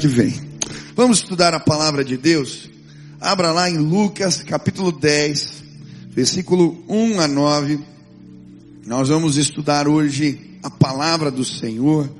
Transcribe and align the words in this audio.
que 0.00 0.08
vem. 0.08 0.34
Vamos 0.96 1.18
estudar 1.18 1.54
a 1.54 1.60
palavra 1.60 2.04
de 2.04 2.16
Deus? 2.16 2.68
Abra 3.20 3.52
lá 3.52 3.70
em 3.70 3.78
Lucas 3.78 4.42
capítulo 4.42 4.90
10, 4.90 5.62
versículo 6.10 6.84
1 6.88 7.20
a 7.20 7.28
9. 7.28 7.78
Nós 8.84 9.08
vamos 9.08 9.36
estudar 9.36 9.86
hoje 9.86 10.58
a 10.64 10.68
palavra 10.68 11.30
do 11.30 11.44
Senhor. 11.44 12.10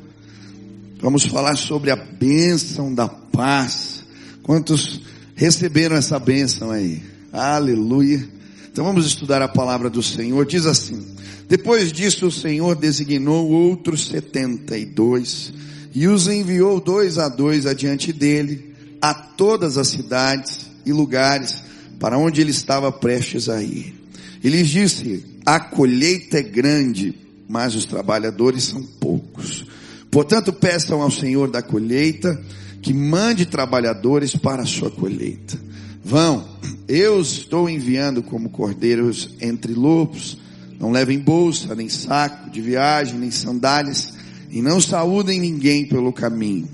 Vamos 1.00 1.24
falar 1.24 1.56
sobre 1.56 1.90
a 1.90 1.96
bênção 1.96 2.94
da 2.94 3.08
paz. 3.08 4.04
Quantos 4.44 5.00
receberam 5.34 5.96
essa 5.96 6.16
bênção 6.20 6.70
aí? 6.70 7.02
Aleluia. 7.32 8.24
Então 8.70 8.84
vamos 8.84 9.04
estudar 9.04 9.42
a 9.42 9.48
palavra 9.48 9.90
do 9.90 10.02
Senhor. 10.02 10.46
Diz 10.46 10.64
assim: 10.64 11.04
Depois 11.48 11.92
disso 11.92 12.28
o 12.28 12.32
Senhor 12.32 12.76
designou 12.76 13.50
outros 13.50 14.06
setenta 14.06 14.78
e 14.78 14.86
dois 14.86 15.52
e 15.94 16.08
os 16.08 16.26
enviou 16.26 16.80
dois 16.80 17.18
a 17.18 17.28
dois 17.28 17.66
adiante 17.66 18.12
dele 18.12 18.74
a 19.00 19.14
todas 19.14 19.78
as 19.78 19.88
cidades 19.88 20.70
e 20.84 20.92
lugares 20.92 21.62
para 22.00 22.18
onde 22.18 22.40
ele 22.40 22.50
estava 22.50 22.90
prestes 22.90 23.48
a 23.48 23.62
ir. 23.62 23.94
E 24.42 24.48
lhes 24.48 24.68
disse: 24.68 25.24
A 25.46 25.60
colheita 25.60 26.38
é 26.38 26.42
grande, 26.42 27.14
mas 27.48 27.74
os 27.74 27.86
trabalhadores 27.86 28.64
são 28.64 28.82
poucos. 28.82 29.64
Portanto, 30.10 30.52
peçam 30.52 31.00
ao 31.00 31.10
Senhor 31.10 31.50
da 31.50 31.62
colheita 31.62 32.40
que 32.82 32.92
mande 32.92 33.46
trabalhadores 33.46 34.34
para 34.34 34.62
a 34.62 34.66
sua 34.66 34.90
colheita. 34.90 35.58
Vão, 36.04 36.46
eu 36.86 37.20
estou 37.20 37.70
enviando 37.70 38.22
como 38.22 38.50
cordeiros 38.50 39.30
entre 39.40 39.72
lobos. 39.72 40.38
Não 40.78 40.90
levem 40.90 41.18
bolsa, 41.18 41.74
nem 41.74 41.88
saco 41.88 42.50
de 42.50 42.60
viagem, 42.60 43.18
nem 43.18 43.30
sandálias 43.30 44.12
e 44.54 44.62
não 44.62 44.80
saúdem 44.80 45.40
ninguém 45.40 45.84
pelo 45.84 46.12
caminho. 46.12 46.68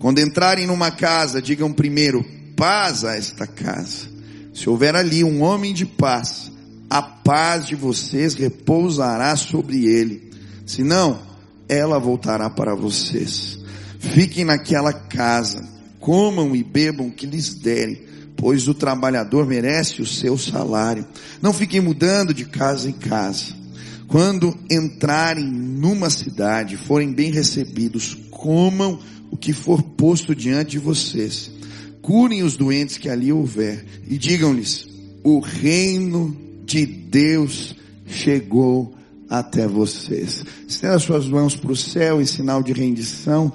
Quando 0.00 0.18
entrarem 0.18 0.66
numa 0.66 0.90
casa, 0.90 1.40
digam 1.40 1.72
primeiro, 1.72 2.24
paz 2.56 3.04
a 3.04 3.14
esta 3.14 3.46
casa. 3.46 4.08
Se 4.52 4.68
houver 4.68 4.96
ali 4.96 5.22
um 5.22 5.40
homem 5.40 5.72
de 5.72 5.86
paz, 5.86 6.50
a 6.90 7.00
paz 7.00 7.64
de 7.64 7.76
vocês 7.76 8.34
repousará 8.34 9.36
sobre 9.36 9.86
ele. 9.86 10.32
Se 10.66 10.82
não, 10.82 11.20
ela 11.68 11.96
voltará 12.00 12.50
para 12.50 12.74
vocês. 12.74 13.56
Fiquem 14.00 14.44
naquela 14.44 14.92
casa, 14.92 15.64
comam 16.00 16.56
e 16.56 16.64
bebam 16.64 17.06
o 17.06 17.12
que 17.12 17.24
lhes 17.24 17.54
derem, 17.54 18.02
pois 18.36 18.66
o 18.66 18.74
trabalhador 18.74 19.46
merece 19.46 20.02
o 20.02 20.06
seu 20.06 20.36
salário. 20.36 21.06
Não 21.40 21.52
fiquem 21.52 21.80
mudando 21.80 22.34
de 22.34 22.46
casa 22.46 22.90
em 22.90 22.94
casa. 22.94 23.61
Quando 24.12 24.54
entrarem 24.70 25.46
numa 25.46 26.10
cidade, 26.10 26.76
forem 26.76 27.14
bem 27.14 27.32
recebidos, 27.32 28.14
comam 28.30 28.98
o 29.30 29.38
que 29.38 29.54
for 29.54 29.82
posto 29.82 30.34
diante 30.34 30.72
de 30.72 30.78
vocês. 30.78 31.50
Curem 32.02 32.42
os 32.42 32.54
doentes 32.54 32.98
que 32.98 33.08
ali 33.08 33.32
houver 33.32 33.82
e 34.06 34.18
digam-lhes: 34.18 34.86
o 35.24 35.40
reino 35.40 36.36
de 36.66 36.84
Deus 36.84 37.74
chegou 38.06 38.94
até 39.30 39.66
vocês. 39.66 40.44
Estenda 40.68 40.98
suas 40.98 41.26
mãos 41.26 41.56
para 41.56 41.72
o 41.72 41.76
céu 41.76 42.20
em 42.20 42.26
sinal 42.26 42.62
de 42.62 42.74
rendição 42.74 43.50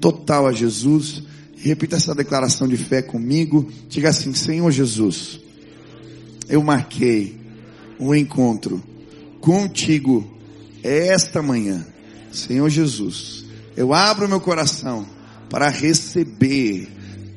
total 0.00 0.48
a 0.48 0.52
Jesus. 0.52 1.22
Repita 1.58 1.94
essa 1.94 2.12
declaração 2.12 2.66
de 2.66 2.76
fé 2.76 3.02
comigo. 3.02 3.70
Diga 3.88 4.08
assim: 4.08 4.34
Senhor 4.34 4.72
Jesus, 4.72 5.38
eu 6.48 6.60
marquei 6.60 7.36
um 8.00 8.12
encontro 8.12 8.82
contigo 9.46 10.28
esta 10.82 11.40
manhã. 11.40 11.86
Senhor 12.32 12.68
Jesus, 12.68 13.44
eu 13.76 13.94
abro 13.94 14.28
meu 14.28 14.40
coração 14.40 15.06
para 15.48 15.68
receber 15.68 16.88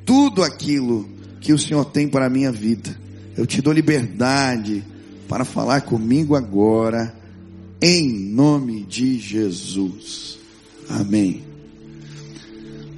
tudo 0.07 0.41
aquilo 0.41 1.07
que 1.39 1.53
o 1.53 1.59
Senhor 1.59 1.85
tem 1.85 2.07
para 2.09 2.25
a 2.25 2.29
minha 2.29 2.51
vida. 2.51 2.99
Eu 3.37 3.45
te 3.45 3.61
dou 3.61 3.71
liberdade 3.71 4.83
para 5.27 5.45
falar 5.45 5.81
comigo 5.81 6.35
agora, 6.35 7.15
em 7.79 8.09
nome 8.09 8.83
de 8.85 9.19
Jesus. 9.19 10.39
Amém. 10.89 11.43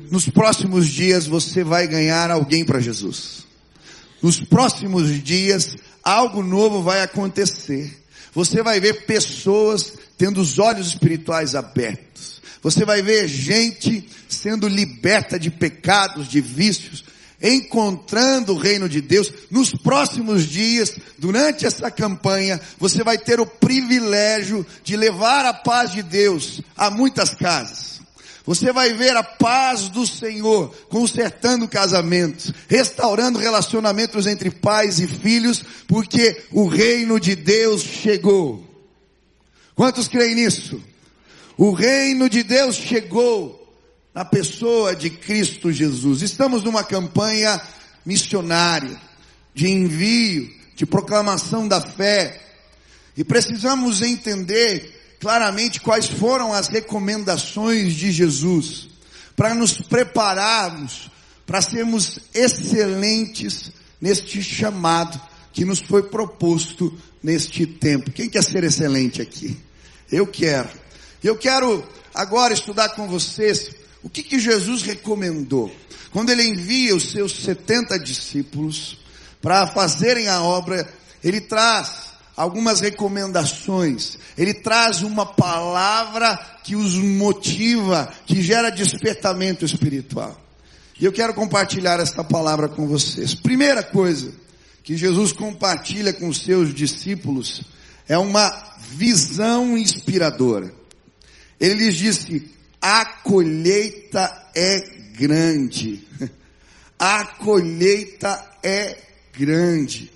Nos 0.09 0.29
próximos 0.29 0.87
dias 0.87 1.27
você 1.27 1.65
vai 1.65 1.85
ganhar 1.85 2.31
alguém 2.31 2.63
para 2.63 2.79
Jesus. 2.79 3.45
Nos 4.21 4.39
próximos 4.39 5.21
dias 5.21 5.75
algo 6.01 6.41
novo 6.41 6.81
vai 6.81 7.01
acontecer. 7.01 8.00
Você 8.33 8.63
vai 8.63 8.79
ver 8.79 9.05
pessoas 9.05 9.93
tendo 10.17 10.39
os 10.39 10.59
olhos 10.59 10.87
espirituais 10.87 11.55
abertos. 11.55 12.41
Você 12.61 12.85
vai 12.85 13.01
ver 13.01 13.27
gente 13.27 14.07
sendo 14.29 14.67
liberta 14.67 15.39
de 15.39 15.49
pecados, 15.49 16.27
de 16.27 16.39
vícios, 16.39 17.03
encontrando 17.41 18.53
o 18.53 18.57
reino 18.57 18.87
de 18.87 19.01
Deus. 19.01 19.33
Nos 19.49 19.71
próximos 19.73 20.47
dias, 20.47 20.95
durante 21.17 21.65
essa 21.65 21.89
campanha, 21.89 22.61
você 22.77 23.03
vai 23.03 23.17
ter 23.17 23.39
o 23.39 23.47
privilégio 23.47 24.65
de 24.83 24.95
levar 24.95 25.45
a 25.45 25.53
paz 25.53 25.91
de 25.91 26.03
Deus 26.03 26.61
a 26.77 26.89
muitas 26.89 27.33
casas. 27.33 27.90
Você 28.45 28.71
vai 28.73 28.93
ver 28.93 29.15
a 29.15 29.23
paz 29.23 29.87
do 29.89 30.05
Senhor 30.05 30.75
consertando 30.89 31.67
casamentos, 31.67 32.51
restaurando 32.67 33.37
relacionamentos 33.37 34.25
entre 34.25 34.49
pais 34.49 34.99
e 34.99 35.07
filhos, 35.07 35.63
porque 35.87 36.43
o 36.51 36.67
reino 36.67 37.19
de 37.19 37.35
Deus 37.35 37.83
chegou. 37.83 38.67
Quantos 39.75 40.07
creem 40.07 40.35
nisso? 40.35 40.81
O 41.57 41.71
reino 41.71 42.27
de 42.27 42.41
Deus 42.41 42.75
chegou 42.75 43.61
na 44.13 44.25
pessoa 44.25 44.95
de 44.95 45.09
Cristo 45.11 45.71
Jesus. 45.71 46.21
Estamos 46.21 46.63
numa 46.63 46.83
campanha 46.83 47.61
missionária, 48.03 48.99
de 49.53 49.69
envio, 49.69 50.49
de 50.75 50.85
proclamação 50.85 51.67
da 51.67 51.79
fé, 51.79 52.41
e 53.15 53.23
precisamos 53.23 54.01
entender 54.01 55.00
claramente 55.21 55.79
quais 55.79 56.07
foram 56.07 56.51
as 56.51 56.67
recomendações 56.67 57.93
de 57.93 58.11
Jesus 58.11 58.89
para 59.35 59.53
nos 59.53 59.79
prepararmos 59.79 61.11
para 61.45 61.61
sermos 61.61 62.17
excelentes 62.33 63.71
neste 63.99 64.41
chamado 64.41 65.19
que 65.53 65.65
nos 65.65 65.79
foi 65.79 66.03
proposto 66.03 66.97
neste 67.21 67.65
tempo. 67.65 68.09
Quem 68.11 68.29
quer 68.29 68.41
ser 68.41 68.63
excelente 68.63 69.21
aqui? 69.21 69.57
Eu 70.11 70.25
quero. 70.25 70.69
Eu 71.23 71.37
quero 71.37 71.87
agora 72.15 72.53
estudar 72.53 72.89
com 72.89 73.07
vocês 73.07 73.71
o 74.01 74.09
que, 74.09 74.23
que 74.23 74.39
Jesus 74.39 74.81
recomendou. 74.81 75.69
Quando 76.11 76.29
ele 76.29 76.47
envia 76.47 76.95
os 76.95 77.11
seus 77.11 77.43
70 77.43 77.99
discípulos 77.99 78.97
para 79.41 79.67
fazerem 79.67 80.29
a 80.29 80.41
obra, 80.41 80.87
ele 81.21 81.41
traz 81.41 82.10
algumas 82.35 82.79
recomendações. 82.79 84.17
Ele 84.37 84.53
traz 84.53 85.01
uma 85.01 85.25
palavra 85.25 86.37
que 86.63 86.75
os 86.75 86.95
motiva, 86.95 88.11
que 88.25 88.41
gera 88.41 88.69
despertamento 88.69 89.65
espiritual. 89.65 90.39
E 90.99 91.05
eu 91.05 91.11
quero 91.11 91.33
compartilhar 91.33 91.99
esta 91.99 92.23
palavra 92.23 92.69
com 92.69 92.87
vocês. 92.87 93.33
Primeira 93.33 93.81
coisa 93.81 94.31
que 94.83 94.95
Jesus 94.95 95.31
compartilha 95.31 96.13
com 96.13 96.27
os 96.27 96.41
seus 96.41 96.73
discípulos 96.73 97.63
é 98.07 98.17
uma 98.17 98.51
visão 98.89 99.77
inspiradora. 99.77 100.73
Ele 101.59 101.85
lhes 101.85 101.95
disse: 101.95 102.51
a 102.81 103.05
colheita 103.05 104.49
é 104.55 104.79
grande. 105.15 106.07
A 107.03 107.25
colheita 107.25 108.47
é 108.61 108.95
grande. 109.33 110.11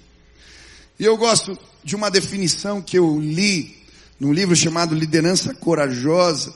E 1.00 1.04
eu 1.04 1.18
gosto 1.18 1.58
de 1.86 1.96
uma 1.96 2.10
definição 2.10 2.82
que 2.82 2.98
eu 2.98 3.20
li 3.20 3.78
num 4.20 4.34
livro 4.34 4.56
chamado 4.56 4.96
Liderança 4.96 5.54
Corajosa. 5.54 6.52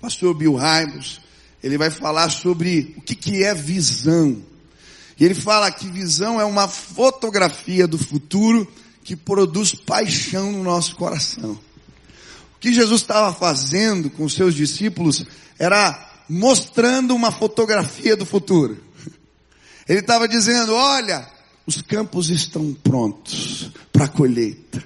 Pastor 0.00 0.32
Bill 0.34 0.54
Hybels, 0.54 1.20
ele 1.60 1.76
vai 1.76 1.90
falar 1.90 2.30
sobre 2.30 2.94
o 2.96 3.00
que, 3.00 3.16
que 3.16 3.42
é 3.42 3.52
visão. 3.52 4.40
E 5.18 5.24
ele 5.24 5.34
fala 5.34 5.68
que 5.72 5.90
visão 5.90 6.40
é 6.40 6.44
uma 6.44 6.68
fotografia 6.68 7.88
do 7.88 7.98
futuro 7.98 8.72
que 9.02 9.16
produz 9.16 9.74
paixão 9.74 10.52
no 10.52 10.62
nosso 10.62 10.94
coração. 10.94 11.58
O 12.54 12.58
que 12.60 12.72
Jesus 12.72 13.00
estava 13.00 13.34
fazendo 13.34 14.08
com 14.10 14.24
os 14.24 14.34
seus 14.34 14.54
discípulos 14.54 15.24
era 15.58 16.22
mostrando 16.28 17.16
uma 17.16 17.32
fotografia 17.32 18.16
do 18.16 18.24
futuro. 18.24 18.80
Ele 19.88 19.98
estava 20.00 20.28
dizendo, 20.28 20.72
olha, 20.72 21.28
os 21.66 21.80
campos 21.82 22.30
estão 22.30 22.74
prontos 22.74 23.70
para 23.92 24.04
a 24.04 24.08
colheita. 24.08 24.82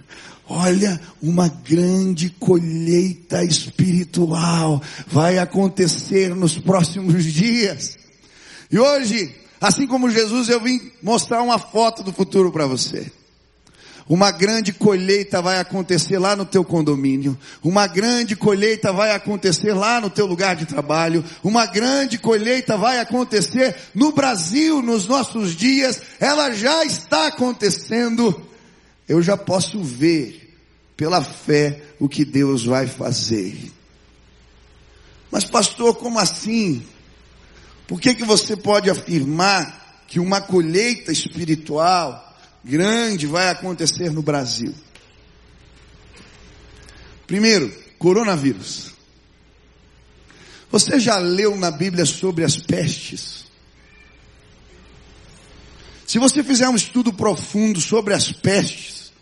Olha, 0.48 0.98
uma 1.20 1.48
grande 1.48 2.30
colheita 2.30 3.44
espiritual 3.44 4.82
vai 5.06 5.38
acontecer 5.38 6.34
nos 6.34 6.58
próximos 6.58 7.24
dias. 7.24 7.98
E 8.70 8.78
hoje, 8.78 9.34
assim 9.60 9.86
como 9.86 10.10
Jesus, 10.10 10.48
eu 10.48 10.60
vim 10.60 10.80
mostrar 11.02 11.42
uma 11.42 11.58
foto 11.58 12.02
do 12.02 12.12
futuro 12.12 12.50
para 12.50 12.66
você. 12.66 13.12
Uma 14.08 14.30
grande 14.30 14.72
colheita 14.72 15.42
vai 15.42 15.58
acontecer 15.58 16.18
lá 16.18 16.34
no 16.34 16.46
teu 16.46 16.64
condomínio. 16.64 17.38
Uma 17.62 17.86
grande 17.86 18.34
colheita 18.34 18.90
vai 18.90 19.10
acontecer 19.10 19.74
lá 19.74 20.00
no 20.00 20.08
teu 20.08 20.24
lugar 20.24 20.56
de 20.56 20.64
trabalho. 20.64 21.22
Uma 21.44 21.66
grande 21.66 22.16
colheita 22.16 22.78
vai 22.78 23.00
acontecer 23.00 23.76
no 23.94 24.10
Brasil 24.12 24.80
nos 24.80 25.06
nossos 25.06 25.54
dias. 25.54 26.00
Ela 26.18 26.52
já 26.52 26.86
está 26.86 27.26
acontecendo. 27.26 28.48
Eu 29.06 29.20
já 29.20 29.36
posso 29.36 29.84
ver 29.84 30.56
pela 30.96 31.22
fé 31.22 31.82
o 32.00 32.08
que 32.08 32.24
Deus 32.24 32.64
vai 32.64 32.86
fazer. 32.86 33.70
Mas 35.30 35.44
pastor, 35.44 35.94
como 35.96 36.18
assim? 36.18 36.82
Por 37.86 38.00
que 38.00 38.14
que 38.14 38.24
você 38.24 38.56
pode 38.56 38.88
afirmar 38.88 40.02
que 40.06 40.18
uma 40.18 40.40
colheita 40.40 41.12
espiritual 41.12 42.27
grande 42.68 43.26
vai 43.26 43.48
acontecer 43.48 44.12
no 44.12 44.20
Brasil. 44.20 44.74
Primeiro, 47.26 47.74
coronavírus. 47.98 48.92
Você 50.70 51.00
já 51.00 51.16
leu 51.16 51.56
na 51.56 51.70
Bíblia 51.70 52.04
sobre 52.04 52.44
as 52.44 52.58
pestes? 52.58 53.46
Se 56.06 56.18
você 56.18 56.44
fizer 56.44 56.68
um 56.68 56.76
estudo 56.76 57.10
profundo 57.10 57.80
sobre 57.80 58.12
as 58.12 58.32
pestes, 58.32 59.12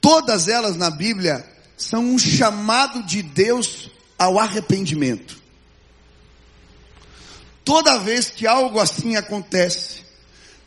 todas 0.00 0.46
elas 0.46 0.76
na 0.76 0.90
Bíblia 0.90 1.44
são 1.76 2.04
um 2.04 2.18
chamado 2.18 3.02
de 3.02 3.22
Deus 3.22 3.90
ao 4.16 4.38
arrependimento. 4.38 5.42
Toda 7.64 7.98
vez 7.98 8.30
que 8.30 8.46
algo 8.46 8.78
assim 8.78 9.16
acontece, 9.16 10.02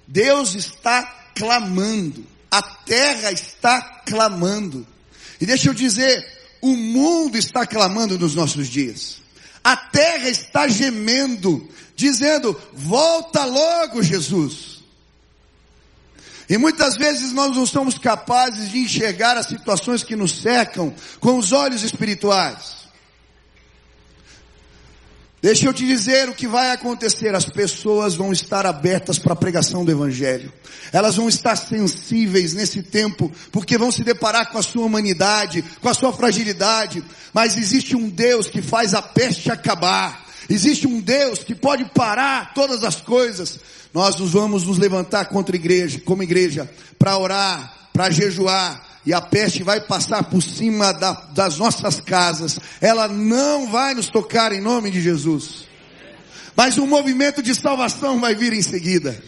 Deus 0.07 0.55
está 0.55 1.03
clamando, 1.35 2.25
a 2.49 2.61
terra 2.61 3.31
está 3.31 3.81
clamando. 4.05 4.85
E 5.39 5.45
deixa 5.45 5.69
eu 5.69 5.73
dizer, 5.73 6.25
o 6.61 6.75
mundo 6.75 7.37
está 7.37 7.65
clamando 7.65 8.17
nos 8.17 8.35
nossos 8.35 8.67
dias. 8.67 9.17
A 9.63 9.75
terra 9.75 10.29
está 10.29 10.67
gemendo, 10.67 11.67
dizendo: 11.95 12.59
volta 12.73 13.43
logo, 13.45 14.01
Jesus. 14.03 14.75
E 16.47 16.57
muitas 16.57 16.95
vezes 16.95 17.31
nós 17.31 17.55
não 17.55 17.65
somos 17.65 17.97
capazes 17.97 18.69
de 18.69 18.77
enxergar 18.77 19.35
as 19.35 19.47
situações 19.47 20.03
que 20.03 20.15
nos 20.15 20.31
cercam 20.31 20.93
com 21.19 21.37
os 21.39 21.51
olhos 21.51 21.81
espirituais. 21.81 22.84
Deixa 25.45 25.67
eu 25.67 25.73
te 25.75 25.85
dizer 25.85 26.27
o 26.27 26.33
que 26.33 26.47
vai 26.47 26.71
acontecer. 26.71 27.35
As 27.35 27.45
pessoas 27.45 28.15
vão 28.15 28.31
estar 28.31 28.65
abertas 28.65 29.19
para 29.19 29.33
a 29.33 29.35
pregação 29.35 29.85
do 29.85 29.91
Evangelho. 29.91 30.51
Elas 30.91 31.17
vão 31.17 31.29
estar 31.29 31.55
sensíveis 31.55 32.55
nesse 32.55 32.81
tempo, 32.81 33.31
porque 33.51 33.77
vão 33.77 33.91
se 33.91 34.03
deparar 34.03 34.51
com 34.51 34.57
a 34.57 34.63
sua 34.63 34.83
humanidade, 34.83 35.63
com 35.79 35.87
a 35.87 35.93
sua 35.93 36.11
fragilidade. 36.11 37.03
Mas 37.31 37.57
existe 37.57 37.95
um 37.95 38.09
Deus 38.09 38.47
que 38.47 38.59
faz 38.59 38.95
a 38.95 39.03
peste 39.03 39.51
acabar. 39.51 40.25
Existe 40.49 40.87
um 40.87 40.99
Deus 40.99 41.43
que 41.43 41.53
pode 41.53 41.85
parar 41.93 42.55
todas 42.55 42.83
as 42.83 42.95
coisas. 42.95 43.59
Nós 43.93 44.15
nos 44.15 44.31
vamos 44.31 44.63
nos 44.63 44.79
levantar 44.79 45.25
contra 45.25 45.55
a 45.55 45.59
igreja, 45.59 46.01
como 46.03 46.23
igreja, 46.23 46.67
para 46.97 47.19
orar, 47.19 47.89
para 47.93 48.09
jejuar, 48.09 48.83
e 49.05 49.13
a 49.13 49.21
peste 49.21 49.61
vai 49.61 49.79
passar 49.81 50.23
por 50.23 50.41
cima 50.41 50.91
da, 50.91 51.13
das 51.33 51.57
nossas 51.57 51.99
casas. 51.99 52.59
Ela 52.81 53.07
não 53.07 53.69
vai 53.69 53.93
nos 53.93 54.07
tocar 54.07 54.51
em 54.51 54.59
nome 54.59 54.89
de 54.89 54.99
Jesus. 54.99 55.65
Mas 56.55 56.77
um 56.77 56.87
movimento 56.87 57.43
de 57.43 57.53
salvação 57.53 58.19
vai 58.19 58.33
vir 58.33 58.53
em 58.53 58.61
seguida. 58.61 59.21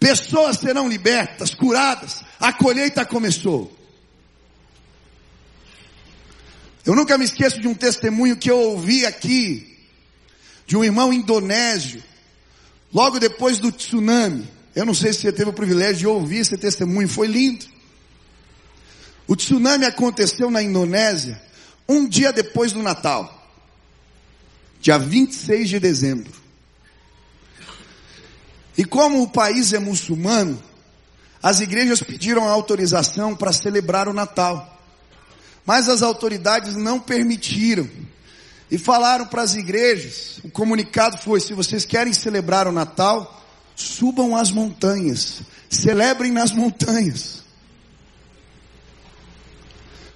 Pessoas 0.00 0.58
serão 0.58 0.88
libertas, 0.88 1.54
curadas. 1.54 2.22
A 2.40 2.52
colheita 2.52 3.04
começou. 3.04 3.76
Eu 6.84 6.96
nunca 6.96 7.18
me 7.18 7.24
esqueço 7.24 7.60
de 7.60 7.68
um 7.68 7.74
testemunho 7.74 8.36
que 8.36 8.50
eu 8.50 8.58
ouvi 8.58 9.06
aqui, 9.06 9.78
de 10.66 10.76
um 10.76 10.82
irmão 10.82 11.12
indonésio, 11.12 12.02
logo 12.92 13.20
depois 13.20 13.58
do 13.58 13.70
tsunami. 13.70 14.48
Eu 14.74 14.84
não 14.84 14.94
sei 14.94 15.12
se 15.12 15.20
você 15.20 15.32
teve 15.32 15.50
o 15.50 15.52
privilégio 15.52 15.96
de 15.98 16.06
ouvir 16.06 16.38
esse 16.38 16.56
testemunho, 16.56 17.08
foi 17.08 17.26
lindo. 17.26 17.71
O 19.26 19.36
tsunami 19.36 19.84
aconteceu 19.84 20.50
na 20.50 20.62
Indonésia 20.62 21.40
um 21.88 22.08
dia 22.08 22.32
depois 22.32 22.72
do 22.72 22.82
Natal, 22.82 23.50
dia 24.80 24.98
26 24.98 25.68
de 25.68 25.80
dezembro. 25.80 26.32
E 28.76 28.84
como 28.84 29.22
o 29.22 29.28
país 29.28 29.72
é 29.72 29.78
muçulmano, 29.78 30.62
as 31.42 31.60
igrejas 31.60 32.02
pediram 32.02 32.48
autorização 32.48 33.34
para 33.34 33.52
celebrar 33.52 34.08
o 34.08 34.14
Natal. 34.14 34.80
Mas 35.66 35.88
as 35.88 36.02
autoridades 36.02 36.76
não 36.76 36.98
permitiram. 36.98 37.88
E 38.70 38.78
falaram 38.78 39.26
para 39.26 39.42
as 39.42 39.54
igrejas, 39.54 40.40
o 40.42 40.50
comunicado 40.50 41.18
foi: 41.18 41.40
se 41.40 41.52
vocês 41.52 41.84
querem 41.84 42.12
celebrar 42.12 42.66
o 42.66 42.72
Natal, 42.72 43.44
subam 43.74 44.34
as 44.34 44.50
montanhas, 44.50 45.42
celebrem 45.68 46.32
nas 46.32 46.52
montanhas. 46.52 47.41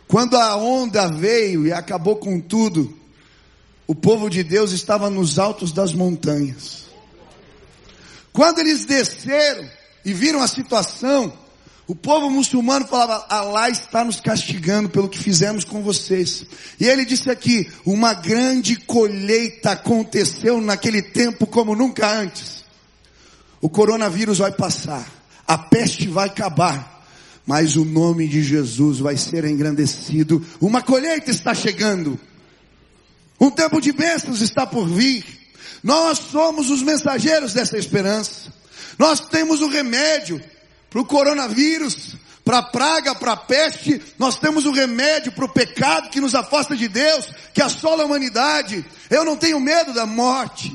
Quando 0.08 0.36
a 0.36 0.56
onda 0.56 1.08
veio 1.08 1.66
e 1.66 1.72
acabou 1.72 2.16
com 2.16 2.40
tudo, 2.40 2.96
o 3.86 3.94
povo 3.94 4.28
de 4.28 4.42
Deus 4.42 4.72
estava 4.72 5.10
nos 5.10 5.38
altos 5.38 5.72
das 5.72 5.92
montanhas. 5.92 6.86
Quando 8.32 8.58
eles 8.58 8.84
desceram 8.84 9.68
e 10.04 10.12
viram 10.12 10.42
a 10.42 10.48
situação, 10.48 11.32
o 11.86 11.94
povo 11.94 12.28
muçulmano 12.28 12.86
falava, 12.86 13.26
Allah 13.28 13.70
está 13.70 14.04
nos 14.04 14.20
castigando 14.20 14.88
pelo 14.88 15.08
que 15.08 15.18
fizemos 15.18 15.64
com 15.64 15.82
vocês. 15.82 16.44
E 16.80 16.86
ele 16.86 17.04
disse 17.04 17.30
aqui, 17.30 17.70
uma 17.84 18.12
grande 18.12 18.76
colheita 18.76 19.70
aconteceu 19.70 20.60
naquele 20.60 21.00
tempo 21.00 21.46
como 21.46 21.76
nunca 21.76 22.10
antes. 22.10 22.64
O 23.60 23.68
coronavírus 23.68 24.38
vai 24.38 24.50
passar, 24.52 25.06
a 25.46 25.56
peste 25.56 26.08
vai 26.08 26.26
acabar, 26.26 26.95
mas 27.46 27.76
o 27.76 27.84
nome 27.84 28.26
de 28.26 28.42
Jesus 28.42 28.98
vai 28.98 29.16
ser 29.16 29.44
engrandecido. 29.44 30.44
Uma 30.60 30.82
colheita 30.82 31.30
está 31.30 31.54
chegando. 31.54 32.18
Um 33.40 33.50
tempo 33.50 33.80
de 33.80 33.92
bênçãos 33.92 34.40
está 34.40 34.66
por 34.66 34.88
vir. 34.88 35.24
Nós 35.82 36.18
somos 36.18 36.70
os 36.70 36.82
mensageiros 36.82 37.52
dessa 37.52 37.78
esperança. 37.78 38.52
Nós 38.98 39.20
temos 39.20 39.62
o 39.62 39.68
remédio 39.68 40.42
para 40.90 41.00
o 41.00 41.04
coronavírus, 41.04 42.16
para 42.44 42.58
a 42.58 42.62
praga, 42.62 43.14
para 43.14 43.32
a 43.32 43.36
peste. 43.36 44.02
Nós 44.18 44.38
temos 44.38 44.66
o 44.66 44.72
remédio 44.72 45.30
para 45.30 45.44
o 45.44 45.52
pecado 45.52 46.10
que 46.10 46.20
nos 46.20 46.34
afasta 46.34 46.76
de 46.76 46.88
Deus, 46.88 47.28
que 47.54 47.62
assola 47.62 48.02
a 48.02 48.06
humanidade. 48.06 48.84
Eu 49.08 49.24
não 49.24 49.36
tenho 49.36 49.60
medo 49.60 49.92
da 49.92 50.06
morte, 50.06 50.74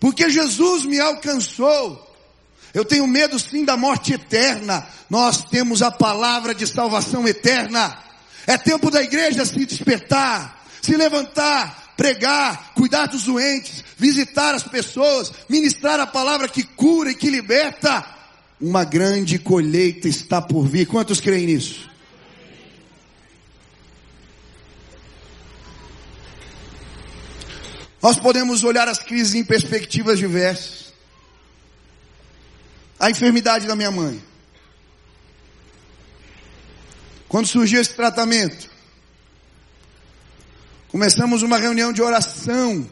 porque 0.00 0.28
Jesus 0.28 0.84
me 0.84 0.98
alcançou. 0.98 2.09
Eu 2.72 2.84
tenho 2.84 3.06
medo 3.06 3.38
sim 3.38 3.64
da 3.64 3.76
morte 3.76 4.12
eterna. 4.12 4.86
Nós 5.08 5.44
temos 5.44 5.82
a 5.82 5.90
palavra 5.90 6.54
de 6.54 6.66
salvação 6.66 7.26
eterna. 7.26 7.98
É 8.46 8.56
tempo 8.56 8.90
da 8.90 9.02
igreja 9.02 9.44
se 9.44 9.64
despertar, 9.66 10.64
se 10.80 10.96
levantar, 10.96 11.94
pregar, 11.96 12.72
cuidar 12.74 13.06
dos 13.06 13.24
doentes, 13.24 13.84
visitar 13.96 14.54
as 14.54 14.62
pessoas, 14.62 15.32
ministrar 15.48 15.98
a 15.98 16.06
palavra 16.06 16.48
que 16.48 16.62
cura 16.62 17.10
e 17.10 17.14
que 17.14 17.28
liberta. 17.28 18.06
Uma 18.60 18.84
grande 18.84 19.38
colheita 19.38 20.06
está 20.06 20.40
por 20.40 20.66
vir. 20.66 20.86
Quantos 20.86 21.20
creem 21.20 21.46
nisso? 21.46 21.90
Nós 28.02 28.18
podemos 28.18 28.64
olhar 28.64 28.88
as 28.88 28.98
crises 28.98 29.34
em 29.34 29.44
perspectivas 29.44 30.18
diversas 30.18 30.79
a 33.00 33.10
enfermidade 33.10 33.66
da 33.66 33.74
minha 33.74 33.90
mãe. 33.90 34.22
Quando 37.26 37.46
surgiu 37.46 37.80
esse 37.80 37.94
tratamento, 37.94 38.68
começamos 40.88 41.42
uma 41.42 41.56
reunião 41.56 41.94
de 41.94 42.02
oração. 42.02 42.86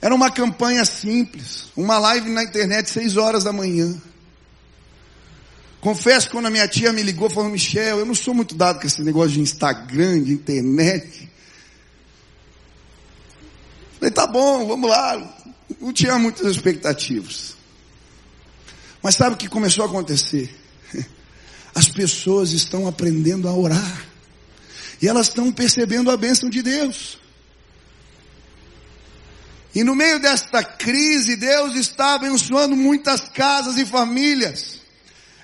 Era 0.00 0.14
uma 0.14 0.30
campanha 0.30 0.84
simples, 0.86 1.70
uma 1.76 1.98
live 1.98 2.30
na 2.30 2.42
internet 2.42 2.88
seis 2.88 3.18
horas 3.18 3.44
da 3.44 3.52
manhã. 3.52 3.94
Confesso 5.82 6.30
quando 6.30 6.46
a 6.46 6.50
minha 6.50 6.66
tia 6.66 6.92
me 6.92 7.02
ligou 7.02 7.28
falou, 7.28 7.50
Michel, 7.50 7.98
eu 7.98 8.06
não 8.06 8.14
sou 8.14 8.32
muito 8.32 8.54
dado 8.54 8.80
com 8.80 8.86
esse 8.86 9.02
negócio 9.02 9.32
de 9.32 9.40
Instagram, 9.40 10.22
de 10.22 10.32
internet. 10.32 11.28
Falei, 13.98 14.10
tá 14.12 14.26
bom, 14.26 14.66
vamos 14.66 14.88
lá 14.88 15.41
não 15.80 15.92
tinha 15.92 16.18
muitas 16.18 16.46
expectativas. 16.46 17.54
Mas 19.02 19.16
sabe 19.16 19.34
o 19.34 19.38
que 19.38 19.48
começou 19.48 19.84
a 19.84 19.88
acontecer? 19.88 20.54
As 21.74 21.88
pessoas 21.88 22.52
estão 22.52 22.86
aprendendo 22.86 23.48
a 23.48 23.54
orar. 23.54 24.06
E 25.00 25.08
elas 25.08 25.26
estão 25.26 25.50
percebendo 25.50 26.10
a 26.12 26.16
bênção 26.16 26.48
de 26.48 26.62
Deus. 26.62 27.18
E 29.74 29.82
no 29.82 29.96
meio 29.96 30.20
desta 30.20 30.62
crise, 30.62 31.34
Deus 31.34 31.74
está 31.74 32.14
abençoando 32.14 32.76
muitas 32.76 33.28
casas 33.28 33.76
e 33.78 33.84
famílias. 33.84 34.80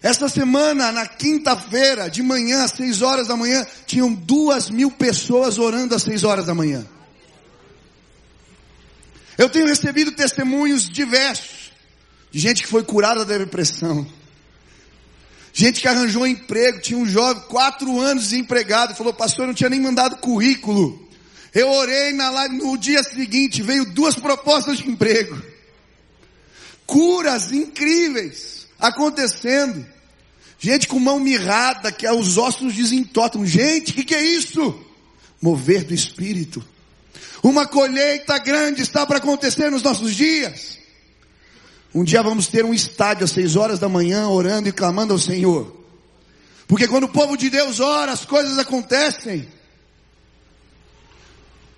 Esta 0.00 0.28
semana, 0.28 0.92
na 0.92 1.06
quinta-feira, 1.06 2.08
de 2.08 2.22
manhã, 2.22 2.62
às 2.62 2.72
seis 2.72 3.02
horas 3.02 3.26
da 3.26 3.36
manhã, 3.36 3.66
tinham 3.84 4.12
duas 4.12 4.70
mil 4.70 4.92
pessoas 4.92 5.58
orando 5.58 5.94
às 5.94 6.02
seis 6.02 6.22
horas 6.22 6.46
da 6.46 6.54
manhã. 6.54 6.86
Eu 9.38 9.48
tenho 9.48 9.66
recebido 9.66 10.10
testemunhos 10.10 10.90
diversos 10.90 11.70
de 12.30 12.40
gente 12.40 12.64
que 12.64 12.68
foi 12.68 12.82
curada 12.82 13.24
da 13.24 13.38
depressão. 13.38 14.04
Gente 15.52 15.80
que 15.80 15.86
arranjou 15.86 16.22
um 16.22 16.26
emprego, 16.26 16.80
tinha 16.80 16.98
um 16.98 17.06
jovem, 17.06 17.42
quatro 17.48 18.00
anos 18.00 18.24
desempregado, 18.24 18.96
falou, 18.96 19.14
pastor, 19.14 19.44
eu 19.44 19.46
não 19.48 19.54
tinha 19.54 19.70
nem 19.70 19.80
mandado 19.80 20.16
currículo. 20.16 21.08
Eu 21.54 21.70
orei 21.70 22.12
na 22.12 22.30
live 22.30 22.56
no 22.56 22.76
dia 22.76 23.02
seguinte, 23.04 23.62
veio 23.62 23.86
duas 23.86 24.16
propostas 24.16 24.78
de 24.78 24.90
emprego. 24.90 25.40
Curas 26.84 27.52
incríveis 27.52 28.66
acontecendo. 28.78 29.86
Gente 30.58 30.88
com 30.88 30.98
mão 30.98 31.20
mirrada, 31.20 31.92
que 31.92 32.08
os 32.08 32.36
ossos 32.36 32.74
desentotam. 32.74 33.46
Gente, 33.46 33.92
o 33.92 33.94
que, 33.94 34.04
que 34.04 34.14
é 34.14 34.22
isso? 34.22 34.78
Mover 35.40 35.84
do 35.84 35.94
Espírito. 35.94 36.64
Uma 37.42 37.66
colheita 37.66 38.38
grande 38.38 38.82
está 38.82 39.06
para 39.06 39.18
acontecer 39.18 39.70
nos 39.70 39.82
nossos 39.82 40.14
dias. 40.14 40.78
Um 41.94 42.04
dia 42.04 42.22
vamos 42.22 42.48
ter 42.48 42.64
um 42.64 42.74
estádio 42.74 43.24
às 43.24 43.30
seis 43.30 43.56
horas 43.56 43.78
da 43.78 43.88
manhã 43.88 44.28
orando 44.28 44.68
e 44.68 44.72
clamando 44.72 45.12
ao 45.12 45.18
Senhor. 45.18 45.74
Porque 46.66 46.86
quando 46.86 47.04
o 47.04 47.08
povo 47.08 47.36
de 47.36 47.48
Deus 47.48 47.80
ora, 47.80 48.12
as 48.12 48.24
coisas 48.24 48.58
acontecem. 48.58 49.48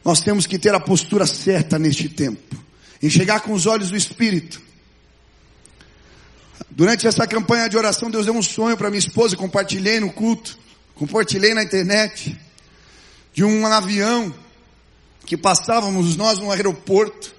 Nós 0.05 0.21
temos 0.21 0.47
que 0.47 0.59
ter 0.59 0.75
a 0.75 0.81
postura 0.81 1.27
certa 1.27 1.79
neste 1.79 2.09
tempo. 2.09 2.57
Enxergar 3.03 3.41
com 3.41 3.53
os 3.53 3.67
olhos 3.67 3.91
do 3.91 3.97
Espírito. 3.97 4.61
Durante 6.71 7.07
essa 7.07 7.27
campanha 7.27 7.69
de 7.69 7.77
oração, 7.77 8.11
Deus 8.11 8.27
deu 8.27 8.35
um 8.35 8.43
sonho 8.43 8.77
para 8.77 8.91
minha 8.91 8.99
esposa, 8.99 9.37
compartilhei 9.37 10.01
no 10.01 10.13
culto, 10.13 10.59
compartilhei 10.95 11.55
na 11.55 11.63
internet, 11.63 12.37
de 13.33 13.45
um 13.45 13.67
avião 13.67 14.35
que 15.31 15.37
passávamos 15.37 16.17
nós 16.17 16.41
no 16.41 16.51
aeroporto, 16.51 17.33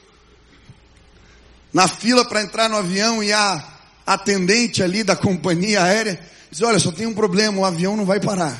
na 1.73 1.89
fila 1.89 2.23
para 2.23 2.41
entrar 2.41 2.69
no 2.69 2.77
avião 2.77 3.21
e 3.21 3.33
a 3.33 3.61
atendente 4.07 4.81
ali 4.81 5.03
da 5.03 5.13
companhia 5.13 5.83
aérea 5.83 6.17
diz, 6.49 6.61
olha, 6.61 6.79
só 6.79 6.89
tem 6.89 7.05
um 7.05 7.13
problema, 7.13 7.57
o 7.57 7.65
avião 7.65 7.97
não 7.97 8.05
vai 8.05 8.17
parar. 8.17 8.57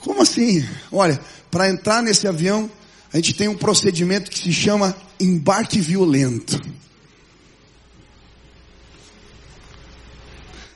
Como 0.00 0.22
assim? 0.22 0.66
Olha, 0.90 1.20
para 1.50 1.68
entrar 1.68 2.02
nesse 2.02 2.26
avião, 2.26 2.70
a 3.12 3.16
gente 3.16 3.34
tem 3.34 3.46
um 3.46 3.58
procedimento 3.58 4.30
que 4.30 4.38
se 4.38 4.54
chama 4.54 4.96
embarque 5.20 5.78
violento. 5.78 6.58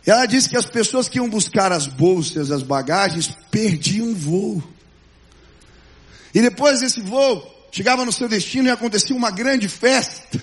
Ela 0.04 0.26
disse 0.26 0.50
que 0.50 0.56
as 0.58 0.66
pessoas 0.66 1.08
que 1.08 1.16
iam 1.16 1.30
buscar 1.30 1.72
as 1.72 1.86
bolsas, 1.86 2.50
as 2.50 2.62
bagagens, 2.62 3.34
perdiam 3.50 4.14
voo. 4.14 4.62
E 6.34 6.40
depois 6.40 6.80
desse 6.80 7.00
voo, 7.00 7.68
chegava 7.72 8.04
no 8.04 8.12
seu 8.12 8.28
destino 8.28 8.68
e 8.68 8.70
acontecia 8.70 9.14
uma 9.14 9.30
grande 9.30 9.68
festa. 9.68 10.40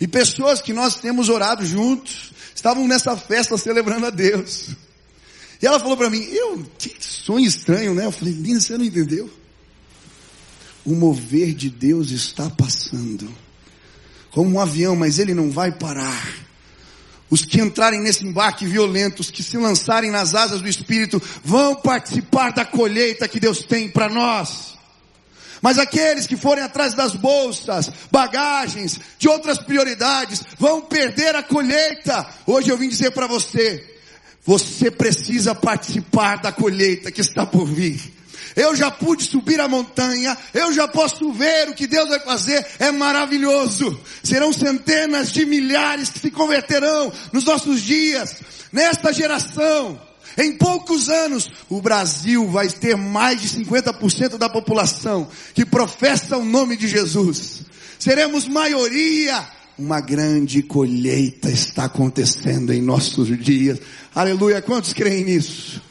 E 0.00 0.08
pessoas 0.08 0.60
que 0.60 0.72
nós 0.72 0.96
temos 0.96 1.28
orado 1.28 1.64
juntos, 1.64 2.32
estavam 2.54 2.86
nessa 2.86 3.16
festa 3.16 3.56
celebrando 3.56 4.06
a 4.06 4.10
Deus. 4.10 4.70
E 5.60 5.66
ela 5.66 5.78
falou 5.78 5.96
para 5.96 6.10
mim, 6.10 6.22
eu, 6.22 6.66
que 6.76 6.92
sonho 6.98 7.46
estranho, 7.46 7.94
né? 7.94 8.06
Eu 8.06 8.12
falei, 8.12 8.34
Lina, 8.34 8.60
você 8.60 8.76
não 8.76 8.84
entendeu? 8.84 9.30
O 10.84 10.94
mover 10.94 11.54
de 11.54 11.70
Deus 11.70 12.10
está 12.10 12.50
passando. 12.50 13.32
Como 14.32 14.50
um 14.50 14.60
avião, 14.60 14.96
mas 14.96 15.20
ele 15.20 15.34
não 15.34 15.50
vai 15.50 15.70
parar. 15.70 16.34
Os 17.30 17.44
que 17.44 17.60
entrarem 17.60 18.00
nesse 18.00 18.26
embarque 18.26 18.66
violento, 18.66 19.20
os 19.20 19.30
que 19.30 19.42
se 19.42 19.56
lançarem 19.56 20.10
nas 20.10 20.34
asas 20.34 20.60
do 20.60 20.68
Espírito, 20.68 21.22
vão 21.44 21.76
participar 21.76 22.52
da 22.52 22.64
colheita 22.64 23.28
que 23.28 23.38
Deus 23.38 23.60
tem 23.60 23.88
para 23.88 24.08
nós. 24.08 24.76
Mas 25.62 25.78
aqueles 25.78 26.26
que 26.26 26.36
forem 26.36 26.64
atrás 26.64 26.92
das 26.92 27.14
bolsas, 27.14 27.88
bagagens, 28.10 28.98
de 29.16 29.28
outras 29.28 29.58
prioridades, 29.58 30.42
vão 30.58 30.80
perder 30.80 31.36
a 31.36 31.42
colheita. 31.42 32.26
Hoje 32.44 32.68
eu 32.68 32.76
vim 32.76 32.88
dizer 32.88 33.12
para 33.12 33.28
você, 33.28 33.88
você 34.44 34.90
precisa 34.90 35.54
participar 35.54 36.42
da 36.42 36.50
colheita 36.50 37.12
que 37.12 37.20
está 37.20 37.46
por 37.46 37.64
vir. 37.64 38.12
Eu 38.56 38.74
já 38.74 38.90
pude 38.90 39.24
subir 39.24 39.60
a 39.60 39.68
montanha, 39.68 40.36
eu 40.52 40.72
já 40.72 40.86
posso 40.88 41.32
ver 41.32 41.68
o 41.68 41.74
que 41.74 41.86
Deus 41.86 42.08
vai 42.08 42.20
fazer, 42.20 42.66
é 42.80 42.90
maravilhoso. 42.90 43.98
Serão 44.22 44.52
centenas 44.52 45.30
de 45.30 45.46
milhares 45.46 46.10
que 46.10 46.18
se 46.18 46.30
converterão 46.30 47.12
nos 47.32 47.44
nossos 47.44 47.80
dias, 47.80 48.40
nesta 48.72 49.12
geração. 49.12 49.98
Em 50.36 50.52
poucos 50.56 51.08
anos, 51.08 51.50
o 51.68 51.80
Brasil 51.80 52.48
vai 52.48 52.68
ter 52.68 52.96
mais 52.96 53.40
de 53.40 53.48
50% 53.64 54.38
da 54.38 54.48
população 54.48 55.28
que 55.54 55.64
professa 55.64 56.36
o 56.38 56.44
nome 56.44 56.76
de 56.76 56.88
Jesus. 56.88 57.62
Seremos 57.98 58.48
maioria. 58.48 59.46
Uma 59.78 60.00
grande 60.00 60.62
colheita 60.62 61.50
está 61.50 61.84
acontecendo 61.84 62.72
em 62.72 62.80
nossos 62.80 63.28
dias. 63.38 63.78
Aleluia. 64.14 64.60
Quantos 64.62 64.92
creem 64.92 65.24
nisso? 65.24 65.82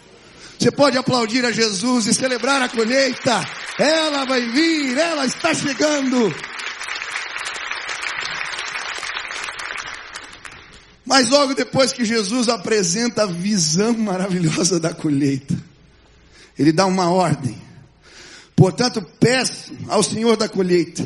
Você 0.57 0.71
pode 0.71 0.95
aplaudir 0.95 1.43
a 1.43 1.51
Jesus 1.51 2.05
e 2.05 2.13
celebrar 2.13 2.61
a 2.61 2.69
colheita. 2.69 3.43
Ela 3.79 4.25
vai 4.25 4.41
vir, 4.41 4.95
ela 4.95 5.25
está 5.25 5.53
chegando. 5.55 6.31
Mas 11.11 11.29
logo 11.29 11.53
depois 11.53 11.91
que 11.91 12.05
Jesus 12.05 12.47
apresenta 12.47 13.23
a 13.23 13.25
visão 13.25 13.91
maravilhosa 13.97 14.79
da 14.79 14.93
colheita, 14.93 15.61
ele 16.57 16.71
dá 16.71 16.85
uma 16.85 17.11
ordem. 17.11 17.61
Portanto, 18.55 19.05
peço 19.19 19.73
ao 19.89 20.01
Senhor 20.01 20.37
da 20.37 20.47
colheita 20.47 21.05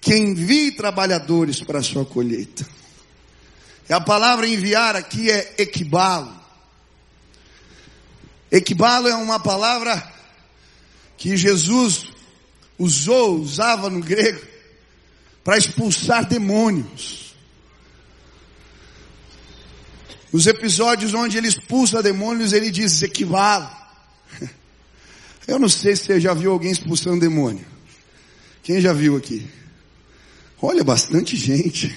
que 0.00 0.16
envie 0.16 0.72
trabalhadores 0.72 1.62
para 1.62 1.78
a 1.78 1.82
sua 1.82 2.04
colheita. 2.04 2.66
E 3.88 3.92
a 3.92 4.00
palavra 4.00 4.48
enviar 4.48 4.96
aqui 4.96 5.30
é 5.30 5.54
equibalo. 5.58 6.34
Equibalo 8.50 9.06
é 9.06 9.14
uma 9.14 9.38
palavra 9.38 10.12
que 11.16 11.36
Jesus 11.36 12.08
usou, 12.76 13.38
usava 13.38 13.88
no 13.88 14.00
grego, 14.00 14.44
para 15.44 15.56
expulsar 15.56 16.24
demônios. 16.24 17.29
Nos 20.32 20.46
episódios 20.46 21.12
onde 21.14 21.36
ele 21.36 21.48
expulsa 21.48 22.02
demônios, 22.02 22.52
ele 22.52 22.70
diz 22.70 23.02
equivale. 23.02 23.68
Eu 25.46 25.58
não 25.58 25.68
sei 25.68 25.96
se 25.96 26.04
você 26.04 26.20
já 26.20 26.32
viu 26.32 26.52
alguém 26.52 26.70
expulsando 26.70 27.20
demônio. 27.20 27.64
Quem 28.62 28.80
já 28.80 28.92
viu 28.92 29.16
aqui? 29.16 29.46
Olha, 30.62 30.84
bastante 30.84 31.36
gente. 31.36 31.94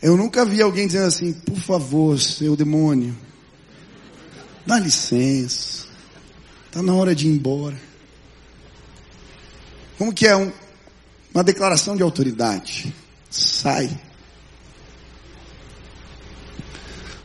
Eu 0.00 0.16
nunca 0.16 0.44
vi 0.44 0.62
alguém 0.62 0.86
dizendo 0.86 1.06
assim, 1.06 1.32
por 1.32 1.58
favor, 1.58 2.18
seu 2.18 2.56
demônio, 2.56 3.16
dá 4.66 4.78
licença. 4.78 5.86
Está 6.66 6.82
na 6.82 6.94
hora 6.94 7.14
de 7.14 7.26
ir 7.26 7.30
embora. 7.30 7.78
Como 9.98 10.12
que 10.12 10.26
é 10.26 10.34
um, 10.34 10.50
uma 11.34 11.44
declaração 11.44 11.96
de 11.96 12.02
autoridade? 12.02 12.92
Sai. 13.30 13.90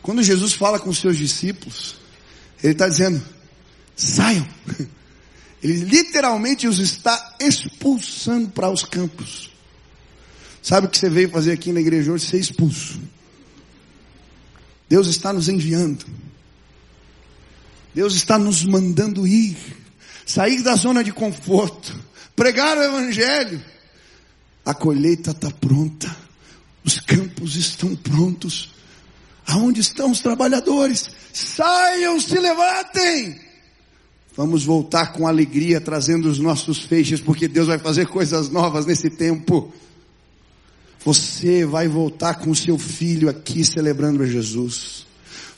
Quando 0.08 0.22
Jesus 0.22 0.54
fala 0.54 0.80
com 0.80 0.88
os 0.88 0.96
seus 0.96 1.18
discípulos, 1.18 1.96
ele 2.64 2.72
está 2.72 2.88
dizendo, 2.88 3.22
saiam. 3.94 4.48
Ele 5.62 5.84
literalmente 5.84 6.66
os 6.66 6.78
está 6.78 7.36
expulsando 7.38 8.48
para 8.48 8.70
os 8.70 8.84
campos. 8.84 9.50
Sabe 10.62 10.86
o 10.86 10.88
que 10.88 10.96
você 10.96 11.10
veio 11.10 11.28
fazer 11.28 11.52
aqui 11.52 11.72
na 11.72 11.80
igreja 11.80 12.10
hoje? 12.10 12.24
Ser 12.24 12.38
expulso. 12.38 12.98
Deus 14.88 15.08
está 15.08 15.30
nos 15.30 15.46
enviando. 15.46 16.06
Deus 17.94 18.14
está 18.14 18.38
nos 18.38 18.64
mandando 18.64 19.26
ir. 19.26 19.58
Sair 20.24 20.62
da 20.62 20.74
zona 20.74 21.04
de 21.04 21.12
conforto. 21.12 21.94
Pregar 22.34 22.78
o 22.78 22.82
Evangelho. 22.82 23.62
A 24.64 24.72
colheita 24.72 25.32
está 25.32 25.50
pronta. 25.50 26.16
Os 26.82 26.98
campos 26.98 27.56
estão 27.56 27.94
prontos. 27.94 28.77
Aonde 29.48 29.80
estão 29.80 30.10
os 30.10 30.20
trabalhadores? 30.20 31.10
Saiam, 31.32 32.20
se 32.20 32.38
levantem. 32.38 33.40
Vamos 34.36 34.64
voltar 34.64 35.12
com 35.12 35.26
alegria, 35.26 35.80
trazendo 35.80 36.28
os 36.28 36.38
nossos 36.38 36.82
feixes, 36.82 37.20
porque 37.20 37.48
Deus 37.48 37.66
vai 37.66 37.78
fazer 37.78 38.06
coisas 38.06 38.48
novas 38.48 38.86
nesse 38.86 39.10
tempo. 39.10 39.72
Você 41.04 41.64
vai 41.64 41.88
voltar 41.88 42.34
com 42.34 42.50
o 42.50 42.54
seu 42.54 42.78
filho 42.78 43.28
aqui 43.28 43.64
celebrando 43.64 44.22
a 44.22 44.26
Jesus. 44.26 45.06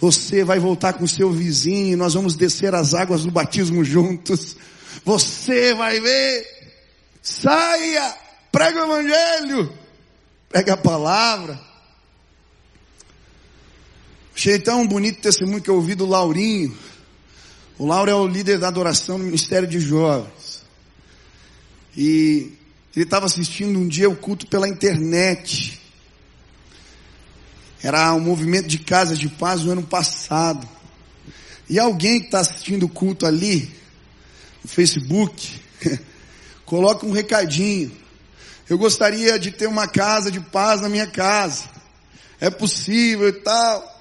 Você 0.01 0.43
vai 0.45 0.59
voltar 0.59 0.95
com 0.95 1.05
o 1.05 1.09
seu 1.09 1.31
vizinho, 1.31 1.99
nós 1.99 2.15
vamos 2.15 2.37
descer 2.37 2.75
as 2.75 2.95
águas 2.95 3.25
do 3.25 3.31
batismo 3.31 3.85
juntos. 3.85 4.57
Você 5.05 5.75
vai 5.75 6.01
ver. 6.01 6.47
Saia 7.23 8.15
prega 8.51 8.81
o 8.81 8.85
evangelho, 8.85 9.73
prega 10.49 10.75
a 10.75 10.77
palavra. 10.77 11.70
Achei 14.41 14.59
tão 14.59 14.87
bonito 14.87 15.21
testemunho 15.21 15.61
que 15.61 15.69
eu 15.69 15.75
ouvi 15.75 15.95
do 15.95 16.07
Laurinho. 16.07 16.75
O 17.79 17.85
Lauro 17.85 18.11
é 18.11 18.15
o 18.15 18.27
líder 18.27 18.59
da 18.59 18.69
adoração 18.69 19.19
no 19.19 19.25
Ministério 19.25 19.69
de 19.69 19.79
Jovens. 19.79 20.63
E 21.95 22.51
ele 22.97 23.05
estava 23.05 23.27
assistindo 23.27 23.79
um 23.79 23.87
dia 23.87 24.09
o 24.09 24.17
culto 24.17 24.47
pela 24.47 24.67
internet. 24.67 25.79
Era 27.83 28.15
um 28.15 28.21
movimento 28.21 28.67
de 28.67 28.79
casas 28.79 29.19
de 29.19 29.29
paz 29.29 29.61
no 29.61 29.73
ano 29.73 29.83
passado. 29.83 30.67
E 31.69 31.79
alguém 31.79 32.21
que 32.21 32.25
está 32.29 32.41
assistindo 32.41 32.85
o 32.85 32.89
culto 32.89 33.27
ali, 33.27 33.71
no 34.65 34.71
Facebook, 34.71 35.53
coloca 36.65 37.05
um 37.05 37.13
recadinho. 37.13 37.93
Eu 38.71 38.79
gostaria 38.79 39.39
de 39.39 39.51
ter 39.51 39.67
uma 39.67 39.87
casa 39.87 40.31
de 40.31 40.41
paz 40.41 40.81
na 40.81 40.89
minha 40.89 41.07
casa. 41.07 41.69
É 42.41 42.49
possível 42.49 43.29
e 43.29 43.33
tal. 43.33 44.00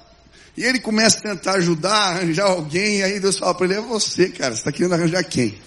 E 0.56 0.64
ele 0.64 0.80
começa 0.80 1.18
a 1.18 1.22
tentar 1.22 1.52
ajudar, 1.54 2.16
arranjar 2.16 2.46
alguém, 2.46 2.98
e 2.98 3.02
aí 3.02 3.20
Deus 3.20 3.38
fala 3.38 3.54
para 3.54 3.66
ele, 3.66 3.74
é 3.74 3.80
você, 3.80 4.28
cara, 4.28 4.54
você 4.54 4.60
está 4.60 4.72
querendo 4.72 4.94
arranjar 4.94 5.22
quem? 5.24 5.58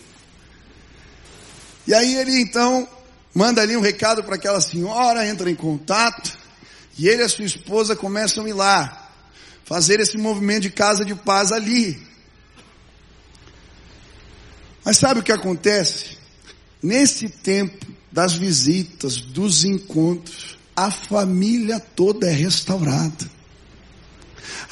E 1.88 1.94
aí 1.94 2.16
ele 2.16 2.40
então 2.40 2.88
manda 3.34 3.62
ali 3.62 3.76
um 3.76 3.82
recado 3.82 4.24
para 4.24 4.36
aquela 4.36 4.62
senhora, 4.62 5.28
entra 5.28 5.50
em 5.50 5.56
contato, 5.56 6.38
e 6.98 7.08
ele 7.08 7.22
e 7.22 7.26
a 7.26 7.30
sua 7.30 7.46
esposa 7.46 7.96
começam 7.96 8.46
a 8.46 8.50
ir 8.50 8.54
lá, 8.54 9.12
fazer 9.66 10.00
esse 10.00 10.18
movimento 10.18 10.64
de 10.64 10.70
casa 10.70 11.04
de 11.04 11.16
paz 11.16 11.52
ali. 11.52 12.00
Mas 14.86 14.98
sabe 14.98 15.22
o 15.22 15.24
que 15.24 15.32
acontece? 15.32 16.18
Nesse 16.82 17.30
tempo 17.30 17.88
das 18.12 18.34
visitas, 18.34 19.18
dos 19.18 19.64
encontros, 19.64 20.58
a 20.76 20.92
família 20.92 21.80
toda 21.80 22.28
é 22.28 22.32
restaurada. 22.32 23.32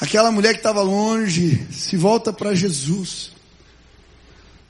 Aquela 0.00 0.30
mulher 0.30 0.52
que 0.52 0.60
estava 0.60 0.82
longe 0.82 1.66
se 1.72 1.96
volta 1.96 2.32
para 2.32 2.54
Jesus. 2.54 3.32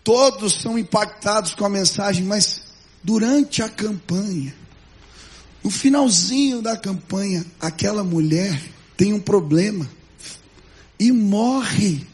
Todos 0.05 0.61
são 0.61 0.79
impactados 0.79 1.55
com 1.55 1.65
a 1.65 1.71
mensagem, 1.71 2.25
mas 2.25 2.63
durante 3.03 3.63
a 3.63 3.69
campanha, 3.69 4.55
no 5.63 5.71
finalzinho 5.71 6.61
da 6.61 6.77
campanha, 6.77 7.47
aquela 7.61 8.03
mulher 8.03 8.61
tem 8.97 9.13
um 9.13 9.21
problema 9.21 9.89
e 10.99 11.13
morre. 11.13 12.07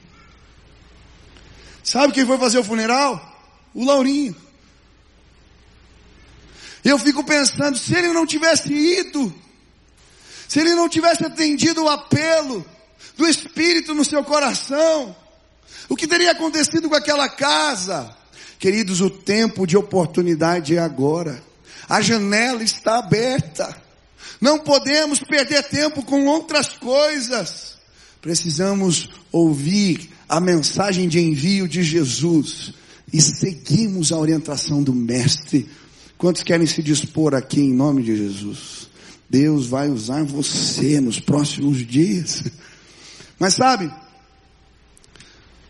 Sabe 1.83 2.12
quem 2.12 2.26
foi 2.26 2.38
fazer 2.38 2.59
o 2.59 2.64
funeral? 2.64 3.25
O 3.75 3.85
Laurinho. 3.85 4.37
Eu 6.85 6.99
fico 6.99 7.25
pensando, 7.25 7.78
se 7.78 7.95
ele 7.95 8.12
não 8.12 8.26
tivesse 8.26 8.73
ido, 8.73 9.35
se 10.47 10.61
ele 10.61 10.75
não 10.75 10.88
tivesse 10.88 11.25
atendido 11.25 11.85
o 11.85 11.88
apelo 11.88 12.64
do 13.17 13.26
Espírito 13.26 13.95
no 13.95 14.05
seu 14.05 14.23
coração, 14.25 15.14
o 15.88 15.97
que 15.97 16.07
teria 16.07 16.33
acontecido 16.33 16.88
com 16.88 16.95
aquela 16.95 17.28
casa? 17.28 18.14
Queridos, 18.59 19.00
o 19.00 19.09
tempo 19.09 19.67
de 19.67 19.76
oportunidade 19.76 20.76
é 20.76 20.78
agora. 20.78 21.43
A 21.88 22.00
janela 22.00 22.62
está 22.62 22.99
aberta. 22.99 23.76
Não 24.40 24.59
podemos 24.59 25.21
perder 25.21 25.62
tempo 25.64 26.02
com 26.02 26.26
outras 26.26 26.69
coisas. 26.69 27.78
Precisamos 28.21 29.09
ouvir 29.33 30.11
a 30.28 30.40
mensagem 30.40 31.09
de 31.09 31.19
envio 31.19 31.67
de 31.67 31.83
Jesus 31.83 32.75
e 33.12 33.21
seguimos 33.21 34.12
a 34.12 34.19
orientação 34.19 34.83
do 34.83 34.93
Mestre. 34.93 35.69
Quantos 36.19 36.43
querem 36.43 36.67
se 36.67 36.83
dispor 36.83 37.35
aqui 37.35 37.61
em 37.61 37.73
nome 37.73 38.02
de 38.02 38.17
Jesus? 38.17 38.88
Deus 39.31 39.67
vai 39.67 39.88
usar 39.88 40.25
você 40.25 41.00
nos 41.00 41.21
próximos 41.21 41.87
dias. 41.87 42.45
Mas 43.38 43.54
sabe, 43.54 43.90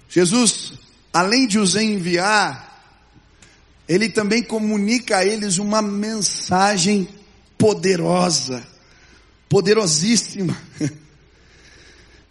Jesus, 0.09 0.73
além 1.13 1.47
de 1.47 1.59
os 1.59 1.77
enviar, 1.77 2.69
ele 3.89 4.09
também 4.09 4.43
comunica 4.43 5.19
a 5.19 5.25
eles 5.25 5.59
uma 5.59 5.83
mensagem 5.83 7.09
poderosa, 7.57 8.67
poderosíssima. 9.49 10.57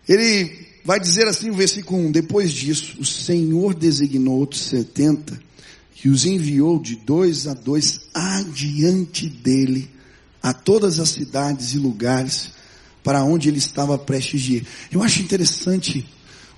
Ele 0.07 0.67
vai 0.85 0.99
dizer 0.99 1.27
assim 1.27 1.47
no 1.47 1.55
versículo 1.55 2.07
1: 2.07 2.11
Depois 2.11 2.51
disso, 2.51 2.95
o 2.99 3.05
Senhor 3.05 3.73
designou 3.73 4.37
outros 4.37 4.61
setenta 4.61 5.37
e 6.03 6.09
os 6.09 6.25
enviou 6.25 6.79
de 6.79 6.95
dois 6.95 7.47
a 7.47 7.53
dois 7.53 8.01
adiante 8.13 9.27
dele 9.27 9.89
a 10.41 10.53
todas 10.53 10.99
as 10.99 11.09
cidades 11.09 11.73
e 11.73 11.77
lugares 11.77 12.51
para 13.07 13.23
onde 13.23 13.47
ele 13.47 13.57
estava 13.57 13.97
prestes 13.97 14.41
de 14.41 14.55
ir. 14.57 14.67
Eu 14.91 15.01
acho 15.01 15.21
interessante 15.21 16.05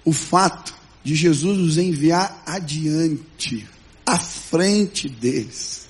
o 0.04 0.12
fato 0.12 0.74
de 1.04 1.14
Jesus 1.14 1.60
os 1.60 1.78
enviar 1.78 2.42
adiante, 2.44 3.68
à 4.04 4.18
frente 4.18 5.08
deles. 5.08 5.88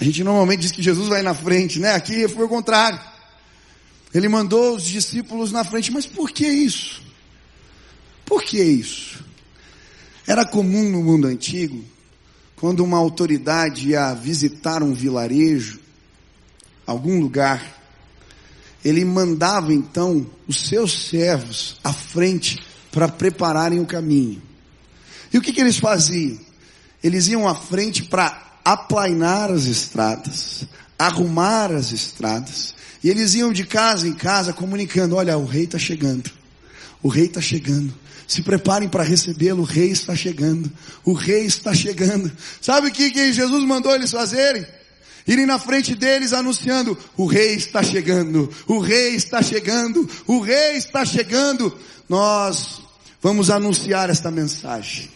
A 0.00 0.02
gente 0.02 0.24
normalmente 0.24 0.62
diz 0.62 0.72
que 0.72 0.82
Jesus 0.82 1.06
vai 1.06 1.22
na 1.22 1.32
frente, 1.32 1.78
né? 1.78 1.94
Aqui 1.94 2.26
foi 2.26 2.44
o 2.44 2.48
contrário. 2.48 2.98
Ele 4.12 4.28
mandou 4.28 4.74
os 4.74 4.82
discípulos 4.82 5.52
na 5.52 5.62
frente, 5.62 5.92
mas 5.92 6.06
por 6.06 6.32
que 6.32 6.48
isso? 6.48 7.00
Por 8.26 8.42
que 8.42 8.60
isso? 8.60 9.24
Era 10.26 10.44
comum 10.44 10.90
no 10.90 11.04
mundo 11.04 11.28
antigo, 11.28 11.84
quando 12.56 12.82
uma 12.82 12.98
autoridade 12.98 13.90
ia 13.90 14.12
visitar 14.12 14.82
um 14.82 14.92
vilarejo, 14.92 15.78
algum 16.84 17.20
lugar, 17.20 17.79
ele 18.84 19.04
mandava 19.04 19.72
então 19.72 20.26
os 20.48 20.68
seus 20.68 21.08
servos 21.08 21.76
à 21.84 21.92
frente 21.92 22.58
para 22.90 23.08
prepararem 23.08 23.80
o 23.80 23.86
caminho. 23.86 24.40
E 25.32 25.38
o 25.38 25.40
que, 25.40 25.52
que 25.52 25.60
eles 25.60 25.78
faziam? 25.78 26.38
Eles 27.02 27.28
iam 27.28 27.46
à 27.46 27.54
frente 27.54 28.02
para 28.04 28.58
aplainar 28.64 29.50
as 29.50 29.64
estradas, 29.64 30.64
arrumar 30.98 31.72
as 31.72 31.92
estradas, 31.92 32.74
e 33.02 33.08
eles 33.08 33.34
iam 33.34 33.52
de 33.52 33.64
casa 33.64 34.06
em 34.06 34.12
casa 34.12 34.52
comunicando: 34.52 35.16
olha, 35.16 35.38
o 35.38 35.46
rei 35.46 35.64
está 35.64 35.78
chegando, 35.78 36.30
o 37.02 37.08
rei 37.08 37.26
está 37.26 37.40
chegando. 37.40 37.94
Se 38.26 38.42
preparem 38.42 38.88
para 38.88 39.02
recebê-lo, 39.02 39.62
o 39.62 39.64
rei 39.64 39.90
está 39.90 40.14
chegando, 40.14 40.70
o 41.04 41.12
rei 41.12 41.46
está 41.46 41.74
chegando. 41.74 42.30
Sabe 42.60 42.88
o 42.88 42.92
que, 42.92 43.10
que 43.10 43.32
Jesus 43.32 43.64
mandou 43.64 43.92
eles 43.92 44.10
fazerem? 44.10 44.64
Irem 45.26 45.46
na 45.46 45.58
frente 45.58 45.94
deles 45.94 46.32
anunciando: 46.32 46.96
o 47.16 47.26
rei 47.26 47.54
está 47.54 47.82
chegando, 47.82 48.50
o 48.66 48.78
rei 48.78 49.14
está 49.14 49.42
chegando, 49.42 50.08
o 50.26 50.40
rei 50.40 50.76
está 50.76 51.04
chegando. 51.04 51.76
Nós 52.08 52.80
vamos 53.22 53.50
anunciar 53.50 54.10
esta 54.10 54.30
mensagem. 54.30 55.08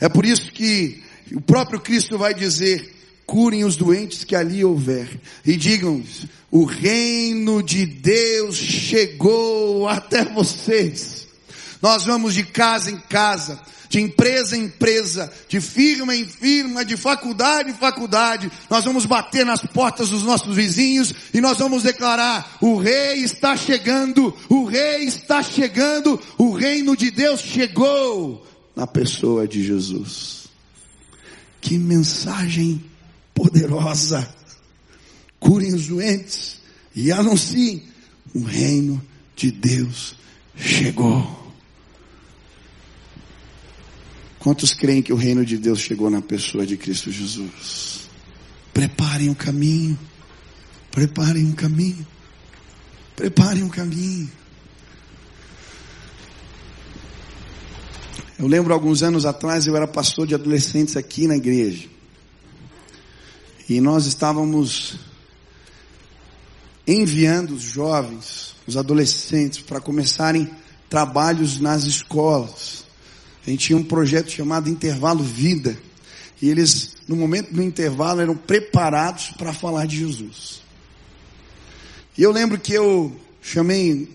É 0.00 0.08
por 0.08 0.24
isso 0.24 0.50
que 0.52 1.02
o 1.32 1.40
próprio 1.40 1.80
Cristo 1.80 2.18
vai 2.18 2.34
dizer: 2.34 2.94
curem 3.26 3.64
os 3.64 3.76
doentes 3.76 4.24
que 4.24 4.36
ali 4.36 4.64
houver 4.64 5.08
e 5.44 5.56
digam-lhes: 5.56 6.26
o 6.50 6.64
reino 6.64 7.62
de 7.62 7.84
Deus 7.84 8.56
chegou 8.56 9.88
até 9.88 10.24
vocês. 10.24 11.26
Nós 11.82 12.04
vamos 12.04 12.34
de 12.34 12.44
casa 12.44 12.90
em 12.90 12.98
casa 12.98 13.60
de 13.88 14.00
empresa 14.00 14.56
em 14.56 14.64
empresa, 14.64 15.32
de 15.48 15.60
firma 15.60 16.14
em 16.14 16.24
firma, 16.24 16.84
de 16.84 16.96
faculdade 16.96 17.70
em 17.70 17.74
faculdade. 17.74 18.50
Nós 18.68 18.84
vamos 18.84 19.06
bater 19.06 19.44
nas 19.44 19.60
portas 19.62 20.10
dos 20.10 20.22
nossos 20.22 20.54
vizinhos 20.54 21.12
e 21.32 21.40
nós 21.40 21.58
vamos 21.58 21.82
declarar: 21.82 22.58
o 22.60 22.76
rei 22.76 23.18
está 23.18 23.56
chegando, 23.56 24.34
o 24.48 24.64
rei 24.64 25.04
está 25.04 25.42
chegando, 25.42 26.20
o 26.38 26.52
reino 26.52 26.96
de 26.96 27.10
Deus 27.10 27.40
chegou 27.40 28.46
na 28.74 28.86
pessoa 28.86 29.46
de 29.46 29.64
Jesus. 29.64 30.46
Que 31.60 31.78
mensagem 31.78 32.84
poderosa! 33.34 34.28
Curem 35.38 35.74
os 35.74 35.86
doentes 35.86 36.60
e 36.94 37.12
anunciem: 37.12 37.82
o 38.34 38.42
reino 38.42 39.02
de 39.34 39.50
Deus 39.50 40.16
chegou. 40.56 41.45
Quantos 44.46 44.72
creem 44.72 45.02
que 45.02 45.12
o 45.12 45.16
reino 45.16 45.44
de 45.44 45.58
Deus 45.58 45.80
chegou 45.80 46.08
na 46.08 46.22
pessoa 46.22 46.64
de 46.64 46.76
Cristo 46.76 47.10
Jesus? 47.10 48.08
Preparem 48.72 49.28
o 49.28 49.34
caminho. 49.34 49.98
Preparem 50.92 51.50
o 51.50 51.52
caminho. 51.52 52.06
Preparem 53.16 53.64
o 53.64 53.68
caminho. 53.68 54.30
Eu 58.38 58.46
lembro 58.46 58.72
alguns 58.72 59.02
anos 59.02 59.26
atrás, 59.26 59.66
eu 59.66 59.74
era 59.74 59.88
pastor 59.88 60.28
de 60.28 60.34
adolescentes 60.36 60.96
aqui 60.96 61.26
na 61.26 61.36
igreja. 61.36 61.88
E 63.68 63.80
nós 63.80 64.06
estávamos 64.06 64.96
enviando 66.86 67.56
os 67.56 67.62
jovens, 67.62 68.54
os 68.64 68.76
adolescentes, 68.76 69.58
para 69.58 69.80
começarem 69.80 70.48
trabalhos 70.88 71.58
nas 71.58 71.82
escolas. 71.82 72.85
A 73.46 73.50
gente 73.50 73.66
tinha 73.66 73.78
um 73.78 73.84
projeto 73.84 74.30
chamado 74.30 74.68
Intervalo 74.68 75.22
Vida. 75.22 75.78
E 76.42 76.50
eles, 76.50 76.96
no 77.06 77.14
momento 77.14 77.52
do 77.52 77.62
intervalo, 77.62 78.20
eram 78.20 78.36
preparados 78.36 79.30
para 79.38 79.52
falar 79.52 79.86
de 79.86 79.98
Jesus. 79.98 80.60
E 82.18 82.22
eu 82.22 82.32
lembro 82.32 82.58
que 82.58 82.72
eu 82.72 83.14
chamei 83.40 84.08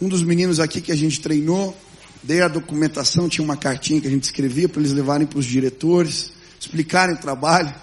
um 0.00 0.08
dos 0.08 0.22
meninos 0.22 0.60
aqui 0.60 0.80
que 0.80 0.92
a 0.92 0.96
gente 0.96 1.20
treinou, 1.20 1.76
dei 2.22 2.40
a 2.40 2.48
documentação, 2.48 3.28
tinha 3.28 3.44
uma 3.44 3.56
cartinha 3.56 4.00
que 4.00 4.06
a 4.06 4.10
gente 4.10 4.24
escrevia 4.24 4.68
para 4.68 4.80
eles 4.80 4.92
levarem 4.92 5.26
para 5.26 5.38
os 5.38 5.44
diretores, 5.44 6.32
explicarem 6.60 7.14
o 7.14 7.18
trabalho. 7.18 7.74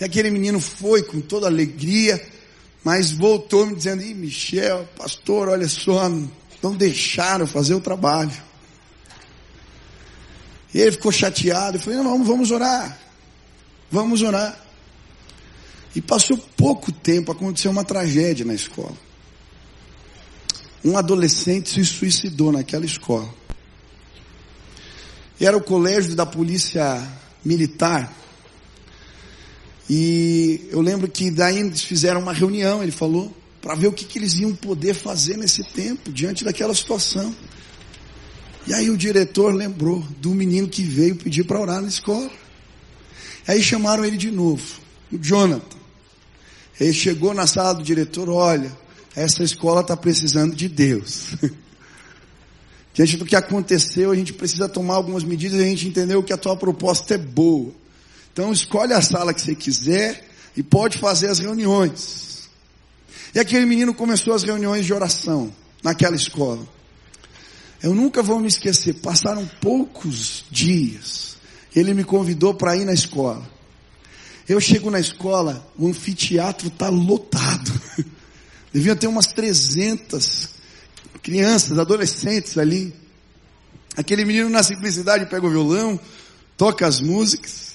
E 0.00 0.04
aquele 0.04 0.30
menino 0.30 0.60
foi 0.60 1.02
com 1.02 1.20
toda 1.20 1.46
alegria, 1.46 2.24
mas 2.84 3.10
voltou 3.10 3.66
me 3.66 3.74
dizendo, 3.74 4.02
Ih, 4.02 4.14
Michel, 4.14 4.88
pastor, 4.96 5.48
olha 5.48 5.68
só, 5.68 6.08
não 6.62 6.76
deixaram 6.76 7.46
fazer 7.46 7.74
o 7.74 7.80
trabalho. 7.80 8.32
E 10.74 10.80
ele 10.80 10.90
ficou 10.90 11.12
chateado, 11.12 11.76
eu 11.76 11.80
falei, 11.80 11.98
não, 12.00 12.04
vamos, 12.04 12.26
vamos 12.26 12.50
orar. 12.50 12.98
Vamos 13.90 14.22
orar. 14.22 14.60
E 15.94 16.02
passou 16.02 16.36
pouco 16.36 16.90
tempo, 16.90 17.30
aconteceu 17.30 17.70
uma 17.70 17.84
tragédia 17.84 18.44
na 18.44 18.54
escola. 18.54 18.96
Um 20.84 20.98
adolescente 20.98 21.70
se 21.70 21.84
suicidou 21.84 22.50
naquela 22.50 22.84
escola. 22.84 23.32
Era 25.40 25.56
o 25.56 25.62
colégio 25.62 26.16
da 26.16 26.26
polícia 26.26 27.00
militar. 27.44 28.12
E 29.88 30.68
eu 30.70 30.80
lembro 30.80 31.08
que 31.08 31.30
daí 31.30 31.60
eles 31.60 31.82
fizeram 31.82 32.20
uma 32.20 32.32
reunião, 32.32 32.82
ele 32.82 32.90
falou, 32.90 33.34
para 33.62 33.76
ver 33.76 33.86
o 33.86 33.92
que, 33.92 34.04
que 34.04 34.18
eles 34.18 34.34
iam 34.34 34.54
poder 34.54 34.94
fazer 34.94 35.36
nesse 35.36 35.62
tempo, 35.62 36.10
diante 36.10 36.44
daquela 36.44 36.74
situação. 36.74 37.34
E 38.66 38.72
aí 38.72 38.88
o 38.90 38.96
diretor 38.96 39.52
lembrou 39.52 40.00
do 40.18 40.30
menino 40.30 40.68
que 40.68 40.82
veio 40.82 41.16
pedir 41.16 41.44
para 41.44 41.60
orar 41.60 41.82
na 41.82 41.88
escola. 41.88 42.30
Aí 43.46 43.62
chamaram 43.62 44.04
ele 44.04 44.16
de 44.16 44.30
novo, 44.30 44.62
o 45.12 45.18
Jonathan. 45.18 45.76
Ele 46.80 46.92
chegou 46.92 47.34
na 47.34 47.46
sala 47.46 47.74
do 47.74 47.82
diretor, 47.82 48.28
olha, 48.28 48.72
essa 49.14 49.42
escola 49.42 49.82
está 49.82 49.96
precisando 49.96 50.54
de 50.54 50.68
Deus. 50.68 51.34
Diante 52.94 53.16
do 53.16 53.26
que 53.26 53.36
aconteceu, 53.36 54.10
a 54.10 54.14
gente 54.14 54.32
precisa 54.32 54.68
tomar 54.68 54.94
algumas 54.94 55.24
medidas 55.24 55.60
a 55.60 55.64
gente 55.64 55.88
entendeu 55.88 56.22
que 56.22 56.32
a 56.32 56.36
tua 56.36 56.56
proposta 56.56 57.14
é 57.14 57.18
boa. 57.18 57.72
Então 58.32 58.52
escolhe 58.52 58.92
a 58.92 59.02
sala 59.02 59.34
que 59.34 59.40
você 59.40 59.54
quiser 59.54 60.28
e 60.56 60.62
pode 60.62 60.98
fazer 60.98 61.28
as 61.28 61.38
reuniões. 61.38 62.48
E 63.34 63.38
aquele 63.40 63.66
menino 63.66 63.92
começou 63.92 64.32
as 64.32 64.44
reuniões 64.44 64.86
de 64.86 64.92
oração 64.92 65.52
naquela 65.82 66.16
escola. 66.16 66.66
Eu 67.84 67.94
nunca 67.94 68.22
vou 68.22 68.40
me 68.40 68.48
esquecer, 68.48 68.94
passaram 68.94 69.46
poucos 69.60 70.46
dias. 70.50 71.36
Ele 71.76 71.92
me 71.92 72.02
convidou 72.02 72.54
para 72.54 72.74
ir 72.74 72.86
na 72.86 72.94
escola. 72.94 73.46
Eu 74.48 74.58
chego 74.58 74.90
na 74.90 74.98
escola, 74.98 75.70
o 75.76 75.86
anfiteatro 75.86 76.68
está 76.68 76.88
lotado. 76.88 77.70
Devia 78.72 78.96
ter 78.96 79.06
umas 79.06 79.26
300 79.26 80.48
crianças, 81.22 81.78
adolescentes 81.78 82.56
ali. 82.56 82.94
Aquele 83.94 84.24
menino 84.24 84.48
na 84.48 84.62
simplicidade 84.62 85.26
pega 85.26 85.46
o 85.46 85.50
violão, 85.50 86.00
toca 86.56 86.86
as 86.86 87.02
músicas, 87.02 87.74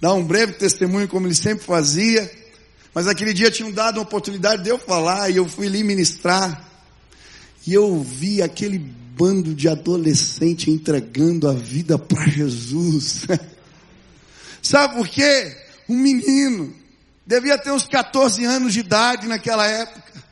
dá 0.00 0.10
um 0.14 0.24
breve 0.24 0.54
testemunho 0.54 1.06
como 1.06 1.26
ele 1.26 1.34
sempre 1.34 1.66
fazia. 1.66 2.32
Mas 2.94 3.06
aquele 3.06 3.34
dia 3.34 3.50
tinham 3.50 3.70
dado 3.70 3.98
uma 3.98 4.04
oportunidade 4.04 4.62
de 4.62 4.70
eu 4.70 4.78
falar 4.78 5.28
e 5.28 5.36
eu 5.36 5.46
fui 5.46 5.66
ali 5.66 5.84
ministrar. 5.84 6.66
E 7.66 7.74
eu 7.74 8.02
vi 8.02 8.40
aquele 8.40 8.98
bando 9.20 9.54
de 9.54 9.68
adolescente 9.68 10.70
entregando 10.70 11.46
a 11.46 11.52
vida 11.52 11.98
para 11.98 12.26
Jesus. 12.26 13.26
Sabe 14.62 14.94
por 14.94 15.06
quê? 15.06 15.54
Um 15.86 15.96
menino 15.98 16.74
devia 17.26 17.58
ter 17.58 17.70
uns 17.70 17.86
14 17.86 18.42
anos 18.46 18.72
de 18.72 18.80
idade 18.80 19.28
naquela 19.28 19.66
época. 19.66 20.24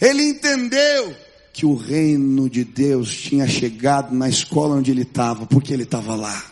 Ele 0.00 0.22
entendeu 0.22 1.16
que 1.52 1.66
o 1.66 1.74
reino 1.74 2.48
de 2.48 2.62
Deus 2.62 3.12
tinha 3.12 3.48
chegado 3.48 4.14
na 4.14 4.28
escola 4.28 4.76
onde 4.76 4.92
ele 4.92 5.02
estava, 5.02 5.44
porque 5.44 5.72
ele 5.72 5.82
estava 5.82 6.14
lá. 6.14 6.44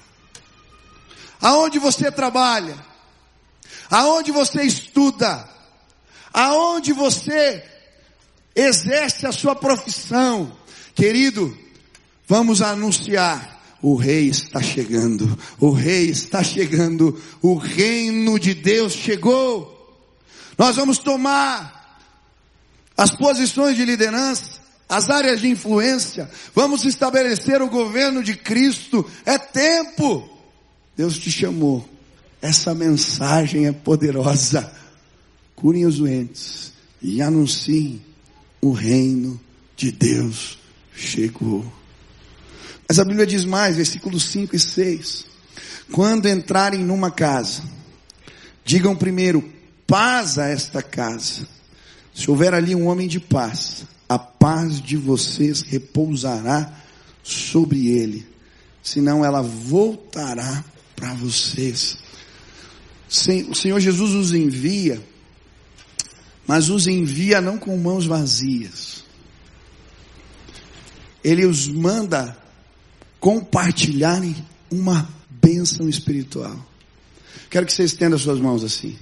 Aonde 1.40 1.78
você 1.78 2.11
trabalha? 2.11 2.74
Aonde 3.88 4.33
você 4.33 4.62
estuda? 4.62 5.48
Aonde 6.33 6.92
você 6.92 7.64
exerce 8.56 9.24
a 9.24 9.30
sua 9.30 9.54
profissão? 9.54 10.59
Querido, 10.94 11.57
vamos 12.26 12.62
anunciar. 12.62 13.59
O 13.83 13.94
rei 13.94 14.29
está 14.29 14.61
chegando. 14.61 15.38
O 15.59 15.70
rei 15.70 16.11
está 16.11 16.42
chegando. 16.42 17.20
O 17.40 17.55
reino 17.55 18.38
de 18.38 18.53
Deus 18.55 18.92
chegou. 18.92 19.76
Nós 20.59 20.76
vamos 20.76 20.98
tomar 20.98 21.98
as 22.96 23.16
posições 23.16 23.76
de 23.76 23.85
liderança 23.85 24.61
as 24.90 25.09
áreas 25.09 25.40
de 25.40 25.48
influência, 25.48 26.29
vamos 26.53 26.85
estabelecer 26.85 27.62
o 27.62 27.68
governo 27.68 28.24
de 28.24 28.35
Cristo, 28.35 29.09
é 29.24 29.38
tempo. 29.38 30.29
Deus 30.96 31.16
te 31.16 31.31
chamou, 31.31 31.88
essa 32.42 32.74
mensagem 32.74 33.68
é 33.68 33.72
poderosa. 33.72 34.70
Curem 35.55 35.87
os 35.87 35.98
doentes 35.98 36.72
e 37.00 37.22
anunciem 37.22 38.03
o 38.61 38.72
reino 38.72 39.40
de 39.76 39.92
Deus 39.92 40.59
chegou. 41.00 41.64
Mas 42.88 42.98
a 42.98 43.04
Bíblia 43.04 43.26
diz 43.26 43.44
mais, 43.44 43.76
versículos 43.76 44.24
5 44.24 44.54
e 44.54 44.58
6. 44.58 45.26
Quando 45.92 46.28
entrarem 46.28 46.82
numa 46.84 47.10
casa, 47.10 47.62
digam 48.64 48.94
primeiro, 48.94 49.48
paz 49.86 50.38
a 50.38 50.46
esta 50.46 50.82
casa. 50.82 51.46
Se 52.14 52.30
houver 52.30 52.52
ali 52.52 52.74
um 52.74 52.86
homem 52.88 53.08
de 53.08 53.18
paz, 53.18 53.84
a 54.08 54.18
paz 54.18 54.80
de 54.80 54.96
vocês 54.96 55.62
repousará 55.62 56.72
sobre 57.22 57.88
ele, 57.88 58.26
senão 58.82 59.24
ela 59.24 59.40
voltará 59.40 60.64
para 60.96 61.14
vocês. 61.14 61.96
O 63.48 63.54
Senhor 63.54 63.80
Jesus 63.80 64.12
os 64.12 64.32
envia, 64.32 65.00
mas 66.46 66.68
os 66.68 66.86
envia 66.86 67.40
não 67.40 67.56
com 67.58 67.76
mãos 67.76 68.06
vazias. 68.06 68.99
Ele 71.22 71.44
os 71.46 71.68
manda 71.68 72.37
compartilharem 73.18 74.35
uma 74.70 75.09
bênção 75.28 75.88
espiritual. 75.88 76.66
Quero 77.50 77.66
que 77.66 77.72
você 77.72 77.85
estenda 77.85 78.16
suas 78.16 78.38
mãos 78.38 78.64
assim. 78.64 78.96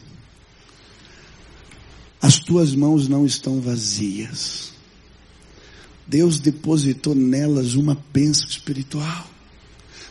As 2.20 2.38
tuas 2.38 2.74
mãos 2.74 3.08
não 3.08 3.24
estão 3.24 3.60
vazias. 3.60 4.72
Deus 6.06 6.40
depositou 6.40 7.14
nelas 7.14 7.74
uma 7.74 7.96
bênção 8.12 8.48
espiritual. 8.48 9.28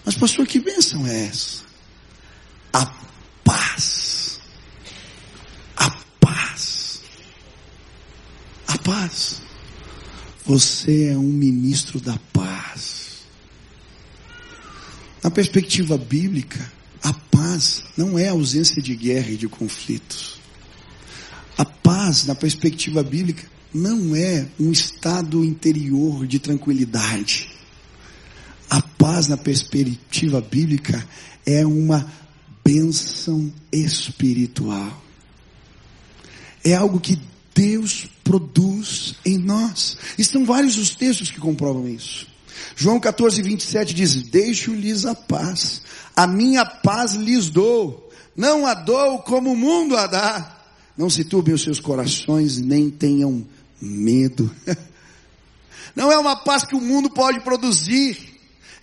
Mas 0.06 0.16
pastor, 0.16 0.46
que 0.48 0.60
bênção 0.60 1.06
é 1.06 1.26
essa? 1.26 1.64
A 2.72 2.86
paz. 3.44 4.40
A 5.76 5.90
paz. 6.20 7.02
A 8.68 8.78
paz. 8.78 9.47
Você 10.48 11.10
é 11.10 11.18
um 11.18 11.24
ministro 11.24 12.00
da 12.00 12.18
paz. 12.32 13.18
Na 15.22 15.30
perspectiva 15.30 15.98
bíblica, 15.98 16.72
a 17.04 17.12
paz 17.12 17.84
não 17.98 18.18
é 18.18 18.30
ausência 18.30 18.82
de 18.82 18.96
guerra 18.96 19.32
e 19.32 19.36
de 19.36 19.50
conflitos. 19.50 20.40
A 21.58 21.66
paz, 21.66 22.24
na 22.24 22.34
perspectiva 22.34 23.04
bíblica, 23.04 23.46
não 23.74 24.16
é 24.16 24.48
um 24.58 24.72
estado 24.72 25.44
interior 25.44 26.26
de 26.26 26.40
tranquilidade. 26.40 27.50
A 28.70 28.82
paz 28.82 29.28
na 29.28 29.36
perspectiva 29.36 30.40
bíblica 30.40 31.06
é 31.46 31.66
uma 31.66 32.10
bênção 32.64 33.52
espiritual. 33.70 35.04
É 36.64 36.74
algo 36.74 37.02
que 37.02 37.20
Deus 37.58 38.08
produz 38.24 39.16
em 39.26 39.36
nós. 39.36 39.98
Estão 40.16 40.46
vários 40.46 40.78
os 40.78 40.96
textos 40.96 41.32
que 41.32 41.40
comprovam 41.40 41.88
isso. 41.88 42.28
João 42.76 43.00
14, 43.00 43.42
27 43.42 43.96
diz: 43.96 44.14
Deixo-lhes 44.22 45.08
a 45.08 45.16
paz, 45.16 45.82
a 46.16 46.28
minha 46.28 46.64
paz 46.64 47.16
lhes 47.16 47.50
dou, 47.50 48.12
não 48.36 48.68
a 48.68 48.76
dou 48.76 49.20
como 49.24 49.54
o 49.54 49.58
mundo 49.58 49.98
a 49.98 50.06
dá. 50.06 50.56
Não 50.96 51.10
se 51.10 51.24
turbem 51.24 51.56
os 51.56 51.64
seus 51.64 51.80
corações, 51.80 52.60
nem 52.60 52.92
tenham 52.92 53.46
medo. 53.82 54.50
Não 55.96 56.12
é 56.12 56.18
uma 56.18 56.36
paz 56.36 56.64
que 56.64 56.76
o 56.76 56.82
mundo 56.82 57.10
pode 57.10 57.40
produzir. 57.40 58.18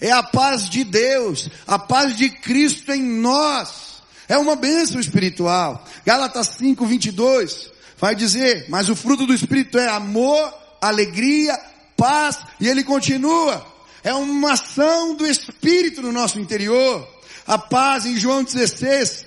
É 0.01 0.11
a 0.11 0.23
paz 0.23 0.69
de 0.69 0.83
Deus, 0.83 1.49
a 1.65 1.79
paz 1.79 2.17
de 2.17 2.29
Cristo 2.29 2.91
em 2.91 3.03
nós. 3.03 4.03
É 4.29 4.37
uma 4.37 4.57
bênção 4.57 5.01
espiritual. 5.01 5.85
Gálatas 6.05 6.57
5, 6.59 6.85
22 6.87 7.74
vai 8.05 8.15
dizer, 8.15 8.67
mas 8.69 8.91
o 8.91 8.95
fruto 8.95 9.27
do 9.27 9.33
Espírito 9.33 9.79
é 9.79 9.89
amor, 9.89 10.53
alegria, 10.79 11.59
paz, 11.97 12.39
e 12.61 12.69
ele 12.69 12.85
continua. 12.85 13.67
É 14.03 14.13
uma 14.13 14.53
ação 14.53 15.15
do 15.15 15.27
Espírito 15.27 16.03
no 16.03 16.13
nosso 16.13 16.39
interior. 16.39 17.09
A 17.47 17.57
paz 17.57 18.05
em 18.05 18.19
João 18.19 18.45
16 18.45 19.25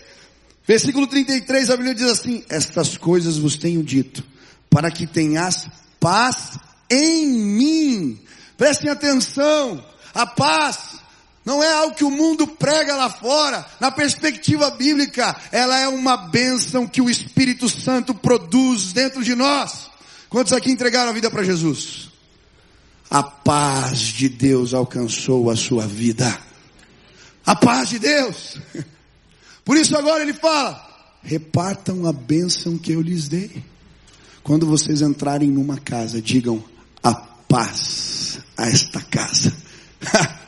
Versículo 0.68 1.08
33, 1.08 1.72
a 1.72 1.78
Bíblia 1.78 1.96
diz 1.96 2.08
assim: 2.08 2.44
Estas 2.50 2.98
coisas 2.98 3.38
vos 3.38 3.58
tenho 3.58 3.82
dito, 3.82 4.24
para 4.70 4.92
que 4.92 5.08
tenhas 5.08 5.66
paz 6.00 6.60
em 6.88 7.26
mim. 7.26 8.22
Prestem 8.58 8.92
atenção, 8.92 9.84
a 10.14 10.28
paz 10.28 10.97
não 11.48 11.64
é 11.64 11.72
algo 11.72 11.96
que 11.96 12.04
o 12.04 12.12
mundo 12.12 12.46
prega 12.46 12.94
lá 12.94 13.10
fora. 13.10 13.66
Na 13.80 13.90
perspectiva 13.90 14.70
bíblica, 14.70 15.34
ela 15.50 15.80
é 15.80 15.88
uma 15.88 16.18
bênção 16.18 16.86
que 16.86 17.02
o 17.02 17.10
Espírito 17.10 17.70
Santo 17.70 18.14
produz 18.14 18.92
dentro 18.92 19.24
de 19.24 19.34
nós. 19.34 19.90
Quantos 20.28 20.52
aqui 20.52 20.70
entregaram 20.70 21.10
a 21.10 21.14
vida 21.14 21.32
para 21.32 21.46
Jesus? 21.46 22.10
A 23.10 23.24
paz 23.24 23.98
de 23.98 24.28
Deus 24.28 24.74
alcançou 24.74 25.50
a 25.50 25.56
sua 25.56 25.88
vida. 25.88 26.38
A 27.46 27.56
paz 27.56 27.92
de 27.92 28.00
Deus. 28.00 28.58
Por 29.64 29.78
isso 29.78 29.96
agora 29.96 30.24
ele 30.24 30.34
fala: 30.34 30.86
repartam 31.24 32.06
a 32.06 32.12
bênção 32.12 32.78
que 32.78 32.92
eu 32.92 33.00
lhes 33.00 33.30
dei. 33.30 33.64
Quando 34.44 34.66
vocês 34.68 35.02
entrarem 35.02 35.50
numa 35.50 35.78
casa, 35.78 36.22
digam 36.22 36.62
a 37.02 37.16
paz 37.16 38.38
a 38.58 38.68
esta 38.68 39.02
casa. 39.02 39.56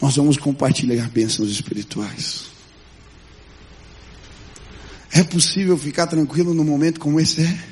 Nós 0.00 0.16
vamos 0.16 0.36
compartilhar 0.36 1.08
bênçãos 1.10 1.50
espirituais. 1.50 2.46
É 5.12 5.24
possível 5.24 5.76
ficar 5.76 6.06
tranquilo 6.06 6.54
num 6.54 6.64
momento 6.64 7.00
como 7.00 7.18
esse? 7.18 7.42
É? 7.42 7.64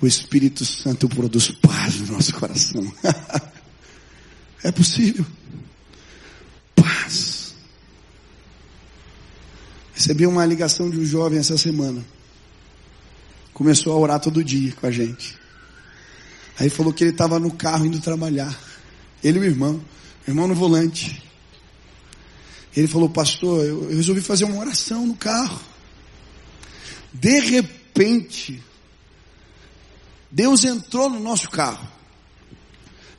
O 0.00 0.06
Espírito 0.06 0.64
Santo 0.64 1.08
produz 1.08 1.50
paz 1.50 1.96
no 2.00 2.12
nosso 2.12 2.34
coração. 2.34 2.92
É 4.64 4.70
possível. 4.70 5.26
Paz. 6.76 7.52
Recebi 9.92 10.24
uma 10.24 10.46
ligação 10.46 10.88
de 10.88 10.98
um 10.98 11.04
jovem 11.04 11.38
essa 11.38 11.58
semana. 11.58 12.04
Começou 13.52 13.92
a 13.92 13.98
orar 13.98 14.20
todo 14.20 14.44
dia 14.44 14.72
com 14.72 14.86
a 14.86 14.90
gente. 14.90 15.36
Aí 16.58 16.70
falou 16.70 16.92
que 16.92 17.02
ele 17.02 17.10
estava 17.10 17.40
no 17.40 17.50
carro 17.50 17.86
indo 17.86 18.00
trabalhar. 18.00 18.56
Ele 19.22 19.38
e 19.38 19.42
o 19.42 19.44
irmão. 19.44 19.82
Irmão 20.26 20.46
no 20.46 20.54
volante. 20.54 21.22
Ele 22.76 22.86
falou, 22.86 23.08
pastor, 23.08 23.64
eu, 23.64 23.90
eu 23.90 23.96
resolvi 23.96 24.20
fazer 24.20 24.44
uma 24.44 24.58
oração 24.58 25.06
no 25.06 25.14
carro. 25.14 25.60
De 27.12 27.40
repente, 27.40 28.62
Deus 30.30 30.64
entrou 30.64 31.10
no 31.10 31.20
nosso 31.20 31.50
carro. 31.50 31.86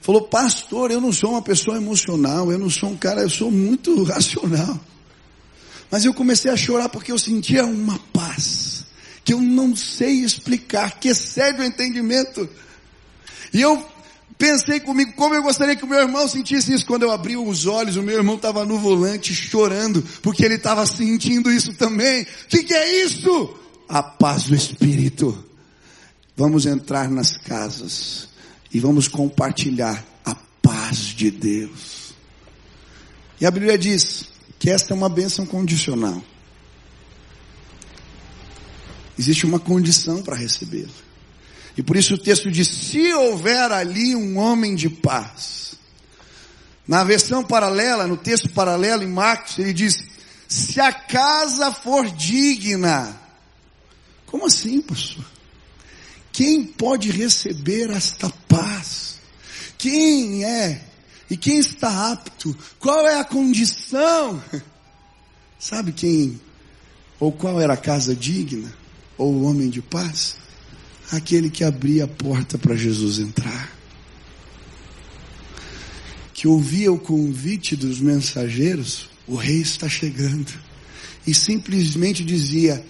Falou, 0.02 0.24
pastor, 0.24 0.92
eu 0.92 1.00
não 1.00 1.14
sou 1.14 1.32
uma 1.32 1.42
pessoa 1.42 1.78
emocional, 1.78 2.52
eu 2.52 2.58
não 2.58 2.70
sou 2.70 2.90
um 2.90 2.98
cara, 2.98 3.22
eu 3.22 3.30
sou 3.30 3.52
muito 3.52 4.04
racional. 4.04 4.80
Mas 5.90 6.06
eu 6.06 6.14
comecei 6.14 6.52
a 6.52 6.58
chorar 6.58 6.90
porque 6.90 7.12
eu 7.12 7.20
sentia 7.20 7.64
uma 7.66 8.00
paz 8.12 8.84
que 9.24 9.34
eu 9.34 9.40
não 9.40 9.76
sei 9.76 10.24
explicar, 10.24 11.00
que 11.00 11.08
excede 11.08 11.62
o 11.62 11.64
entendimento. 11.64 12.50
E 13.54 13.62
eu 13.62 13.88
pensei 14.38 14.80
comigo, 14.80 15.14
como 15.14 15.36
eu 15.36 15.44
gostaria 15.44 15.76
que 15.76 15.84
o 15.84 15.88
meu 15.88 16.00
irmão 16.00 16.28
sentisse 16.28 16.74
isso. 16.74 16.86
Quando 16.86 17.04
eu 17.04 17.12
abri 17.12 17.36
os 17.38 17.66
olhos, 17.66 17.96
o 17.96 18.04
meu 18.04 18.16
irmão 18.16 18.36
estava 18.36 18.66
no 18.66 18.78
volante 18.78 19.34
chorando, 19.34 20.02
porque 20.22 20.44
ele 20.44 20.56
estava 20.56 20.86
sentindo 20.86 21.52
isso 21.52 21.74
também. 21.74 22.24
O 22.24 22.48
que, 22.48 22.64
que 22.64 22.74
é 22.74 23.04
isso? 23.04 23.56
A 23.88 24.02
paz 24.02 24.44
do 24.44 24.56
Espírito. 24.56 25.44
Vamos 26.36 26.66
entrar 26.66 27.10
nas 27.10 27.38
casas 27.38 28.30
e 28.74 28.80
vamos 28.80 29.08
compartilhar 29.08 30.04
a 30.26 30.36
paz 30.62 30.98
de 30.98 31.30
Deus. 31.30 32.14
E 33.40 33.46
a 33.46 33.52
Bíblia 33.52 33.78
diz 33.78 34.26
que 34.58 34.70
esta 34.70 34.94
é 34.94 34.96
uma 34.96 35.10
bênção 35.10 35.46
condicional. 35.46 36.24
Existe 39.18 39.46
uma 39.46 39.60
condição 39.60 40.24
para 40.24 40.36
recebê-la. 40.36 41.13
E 41.78 41.84
por 41.84 41.96
isso 41.96 42.16
o 42.16 42.18
texto 42.18 42.52
diz: 42.52 42.68
se 42.68 43.14
houver 43.14 43.72
ali 43.72 44.16
um 44.16 44.38
homem 44.38 44.76
de 44.76 44.90
paz. 44.90 45.74
Na 46.88 47.04
versão 47.04 47.44
paralela, 47.44 48.06
no 48.08 48.18
texto 48.18 48.50
paralelo 48.50 49.04
em 49.04 49.08
Marcos, 49.08 49.58
ele 49.58 49.74
diz: 49.74 50.04
se 50.48 50.80
a 50.80 50.92
casa 50.92 51.72
for 51.72 52.10
digna. 52.10 53.20
Como 54.28 54.48
assim, 54.48 54.82
pastor? 54.82 55.26
Quem 56.32 56.64
pode 56.64 57.12
receber 57.12 57.92
esta 57.92 58.30
paz? 58.48 59.20
Quem 59.78 60.44
é? 60.44 60.84
E 61.30 61.38
quem 61.38 61.60
está 61.60 62.12
apto? 62.12 62.56
Qual 62.80 63.08
é 63.08 63.20
a 63.20 63.24
condição? 63.24 64.44
Sabe 65.60 65.92
quem? 65.92 66.40
Ou 67.20 67.32
qual 67.32 67.62
era 67.62 67.74
a 67.74 67.78
casa 67.78 68.16
digna? 68.16 68.74
Ou 69.18 69.34
o 69.34 69.44
homem 69.44 69.70
de 69.70 69.82
paz? 69.82 70.36
Aquele 71.14 71.52
que 71.52 71.64
abria 71.64 72.06
a 72.06 72.08
porta 72.08 72.58
para 72.58 72.76
Jesus 72.76 73.20
entrar. 73.20 73.72
Que 76.34 76.48
ouvia 76.48 76.92
o 76.92 76.98
convite 76.98 77.76
dos 77.76 78.00
mensageiros, 78.00 79.08
o 79.28 79.36
rei 79.36 79.62
está 79.62 79.88
chegando. 79.88 80.52
E 81.28 81.32
simplesmente 81.32 82.26
dizia, 82.26 82.84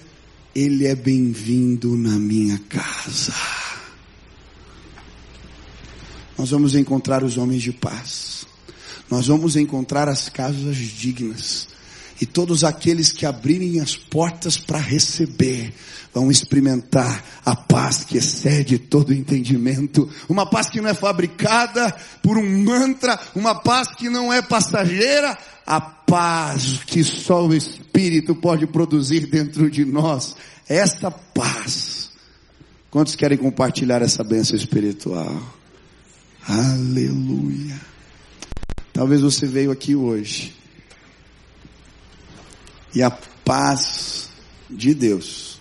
ele 0.55 0.87
é 0.87 0.95
bem-vindo 0.95 1.97
na 1.97 2.17
minha 2.17 2.57
casa. 2.69 3.33
Nós 6.37 6.49
vamos 6.49 6.75
encontrar 6.75 7.25
os 7.25 7.35
homens 7.37 7.61
de 7.61 7.73
paz. 7.73 8.45
Nós 9.09 9.27
vamos 9.27 9.57
encontrar 9.57 10.07
as 10.07 10.29
casas 10.29 10.77
dignas. 10.77 11.72
E 12.23 12.25
todos 12.25 12.63
aqueles 12.63 13.11
que 13.11 13.25
abrirem 13.25 13.81
as 13.81 13.97
portas 13.97 14.57
para 14.57 14.77
receber, 14.77 15.73
vão 16.13 16.31
experimentar 16.31 17.21
a 17.45 17.53
paz 17.53 18.05
que 18.05 18.17
excede 18.17 18.77
todo 18.77 19.13
entendimento. 19.13 20.09
Uma 20.29 20.45
paz 20.49 20.69
que 20.69 20.79
não 20.79 20.87
é 20.87 20.93
fabricada 20.93 21.93
por 22.21 22.37
um 22.37 22.63
mantra, 22.63 23.19
uma 23.35 23.53
paz 23.53 23.89
que 23.89 24.07
não 24.07 24.31
é 24.31 24.41
passageira, 24.41 25.37
a 25.67 25.81
paz 25.81 26.79
que 26.87 27.03
só 27.03 27.45
o 27.45 27.53
Espírito 27.53 28.33
pode 28.33 28.65
produzir 28.67 29.27
dentro 29.27 29.69
de 29.69 29.83
nós. 29.83 30.33
Essa 30.69 31.11
paz. 31.11 32.09
Quantos 32.89 33.17
querem 33.17 33.37
compartilhar 33.37 34.01
essa 34.01 34.23
bênção 34.23 34.55
espiritual? 34.55 35.43
Aleluia. 36.47 37.81
Talvez 38.93 39.19
você 39.19 39.45
veio 39.45 39.71
aqui 39.71 39.93
hoje 39.93 40.62
e 42.93 43.01
a 43.01 43.11
paz 43.11 44.29
de 44.69 44.93
Deus, 44.93 45.59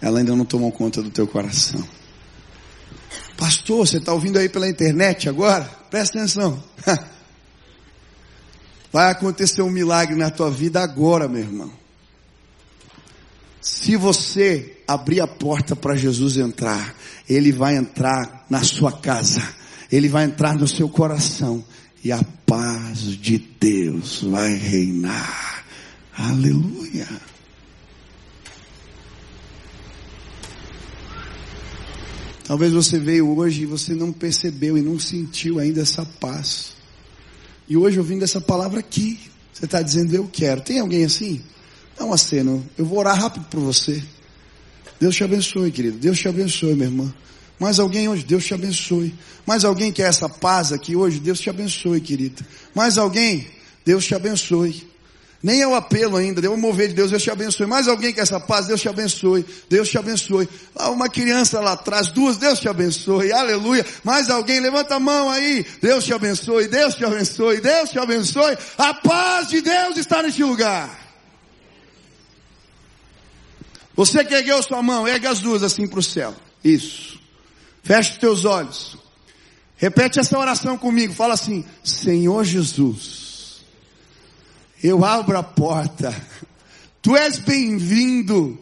ela 0.00 0.18
ainda 0.18 0.34
não 0.34 0.44
tomou 0.44 0.72
conta 0.72 1.02
do 1.02 1.10
teu 1.10 1.26
coração. 1.26 1.86
Pastor, 3.36 3.86
você 3.86 3.98
está 3.98 4.12
ouvindo 4.12 4.38
aí 4.38 4.48
pela 4.48 4.68
internet 4.68 5.28
agora? 5.28 5.64
Presta 5.90 6.18
atenção. 6.18 6.62
Vai 8.92 9.10
acontecer 9.10 9.60
um 9.60 9.70
milagre 9.70 10.16
na 10.16 10.30
tua 10.30 10.50
vida 10.50 10.80
agora, 10.80 11.28
meu 11.28 11.42
irmão. 11.42 11.70
Se 13.60 13.96
você 13.96 14.78
abrir 14.86 15.20
a 15.20 15.26
porta 15.26 15.76
para 15.76 15.96
Jesus 15.96 16.36
entrar, 16.36 16.94
Ele 17.28 17.50
vai 17.52 17.76
entrar 17.76 18.46
na 18.48 18.62
sua 18.62 18.92
casa, 18.92 19.42
Ele 19.90 20.08
vai 20.08 20.24
entrar 20.24 20.54
no 20.54 20.68
seu 20.68 20.88
coração 20.88 21.62
e 22.02 22.12
a 22.12 22.22
paz 22.46 23.00
de 23.00 23.38
Deus 23.38 24.22
vai 24.22 24.54
reinar. 24.54 25.55
Aleluia. 26.16 27.06
Talvez 32.44 32.72
você 32.72 32.98
veio 32.98 33.36
hoje 33.36 33.62
e 33.62 33.66
você 33.66 33.92
não 33.92 34.12
percebeu 34.12 34.78
e 34.78 34.82
não 34.82 34.98
sentiu 34.98 35.58
ainda 35.58 35.82
essa 35.82 36.06
paz. 36.06 36.72
E 37.68 37.76
hoje 37.76 37.98
ouvindo 37.98 38.22
essa 38.22 38.40
palavra 38.40 38.80
aqui, 38.80 39.18
você 39.52 39.64
está 39.64 39.82
dizendo 39.82 40.14
eu 40.14 40.28
quero. 40.32 40.60
Tem 40.60 40.78
alguém 40.78 41.04
assim? 41.04 41.42
Dá 41.98 42.04
uma 42.04 42.16
cena. 42.16 42.62
Eu 42.78 42.86
vou 42.86 42.98
orar 42.98 43.20
rápido 43.20 43.46
por 43.50 43.60
você. 43.60 44.02
Deus 45.00 45.14
te 45.14 45.24
abençoe, 45.24 45.70
querido. 45.70 45.98
Deus 45.98 46.18
te 46.18 46.28
abençoe, 46.28 46.74
minha 46.74 46.86
irmã. 46.86 47.14
Mais 47.58 47.78
alguém 47.78 48.08
hoje? 48.08 48.24
Deus 48.24 48.44
te 48.44 48.54
abençoe. 48.54 49.14
Mais 49.44 49.64
alguém 49.64 49.92
quer 49.92 50.08
essa 50.08 50.28
paz 50.28 50.72
aqui 50.72 50.94
hoje? 50.94 51.18
Deus 51.18 51.40
te 51.40 51.50
abençoe, 51.50 52.00
querida. 52.00 52.46
Mais 52.74 52.96
alguém? 52.96 53.46
Deus 53.84 54.04
te 54.04 54.14
abençoe. 54.14 54.86
Nem 55.42 55.60
é 55.60 55.66
o 55.66 55.74
apelo 55.74 56.16
ainda, 56.16 56.40
deu 56.40 56.52
um 56.52 56.56
mover 56.56 56.88
de 56.88 56.94
Deus, 56.94 57.10
Deus 57.10 57.22
te 57.22 57.30
abençoe. 57.30 57.66
Mais 57.66 57.86
alguém 57.86 58.12
quer 58.12 58.22
essa 58.22 58.40
paz, 58.40 58.66
Deus 58.66 58.80
te 58.80 58.88
abençoe, 58.88 59.44
Deus 59.68 59.88
te 59.88 59.98
abençoe. 59.98 60.48
Ah, 60.74 60.90
uma 60.90 61.08
criança 61.08 61.60
lá 61.60 61.72
atrás, 61.72 62.08
duas, 62.08 62.36
Deus 62.36 62.58
te 62.58 62.68
abençoe, 62.68 63.32
aleluia. 63.32 63.84
Mais 64.02 64.30
alguém, 64.30 64.60
levanta 64.60 64.96
a 64.96 65.00
mão 65.00 65.30
aí, 65.30 65.64
Deus 65.80 66.04
te 66.04 66.12
abençoe, 66.12 66.68
Deus 66.68 66.94
te 66.94 67.04
abençoe, 67.04 67.60
Deus 67.60 67.90
te 67.90 67.98
abençoe. 67.98 68.56
A 68.78 68.94
paz 68.94 69.48
de 69.48 69.60
Deus 69.60 69.98
está 69.98 70.22
neste 70.22 70.42
lugar. 70.42 71.04
Você 73.94 74.24
que 74.24 74.34
ergueu 74.34 74.62
sua 74.62 74.82
mão, 74.82 75.06
ergue 75.06 75.26
as 75.26 75.40
duas 75.40 75.62
assim 75.62 75.86
para 75.86 76.00
o 76.00 76.02
céu. 76.02 76.34
Isso. 76.64 77.20
Feche 77.82 78.12
os 78.12 78.18
teus 78.18 78.44
olhos. 78.44 78.96
Repete 79.76 80.18
essa 80.18 80.38
oração 80.38 80.76
comigo. 80.76 81.14
Fala 81.14 81.34
assim: 81.34 81.64
Senhor 81.84 82.42
Jesus 82.44 83.25
eu 84.82 85.04
abro 85.04 85.36
a 85.38 85.42
porta. 85.42 86.14
Tu 87.02 87.16
és 87.16 87.38
bem-vindo 87.38 88.58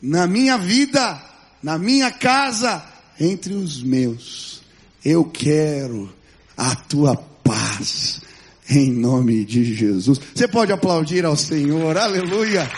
na 0.00 0.26
minha 0.26 0.56
vida, 0.56 1.20
na 1.62 1.78
minha 1.78 2.10
casa, 2.10 2.84
entre 3.18 3.52
os 3.54 3.82
meus. 3.82 4.62
Eu 5.04 5.24
quero 5.24 6.12
a 6.56 6.74
tua 6.74 7.16
paz, 7.16 8.20
em 8.68 8.92
nome 8.92 9.44
de 9.44 9.74
Jesus. 9.74 10.20
Você 10.34 10.46
pode 10.46 10.72
aplaudir 10.72 11.24
ao 11.24 11.36
Senhor, 11.36 11.96
aleluia. 11.96 12.70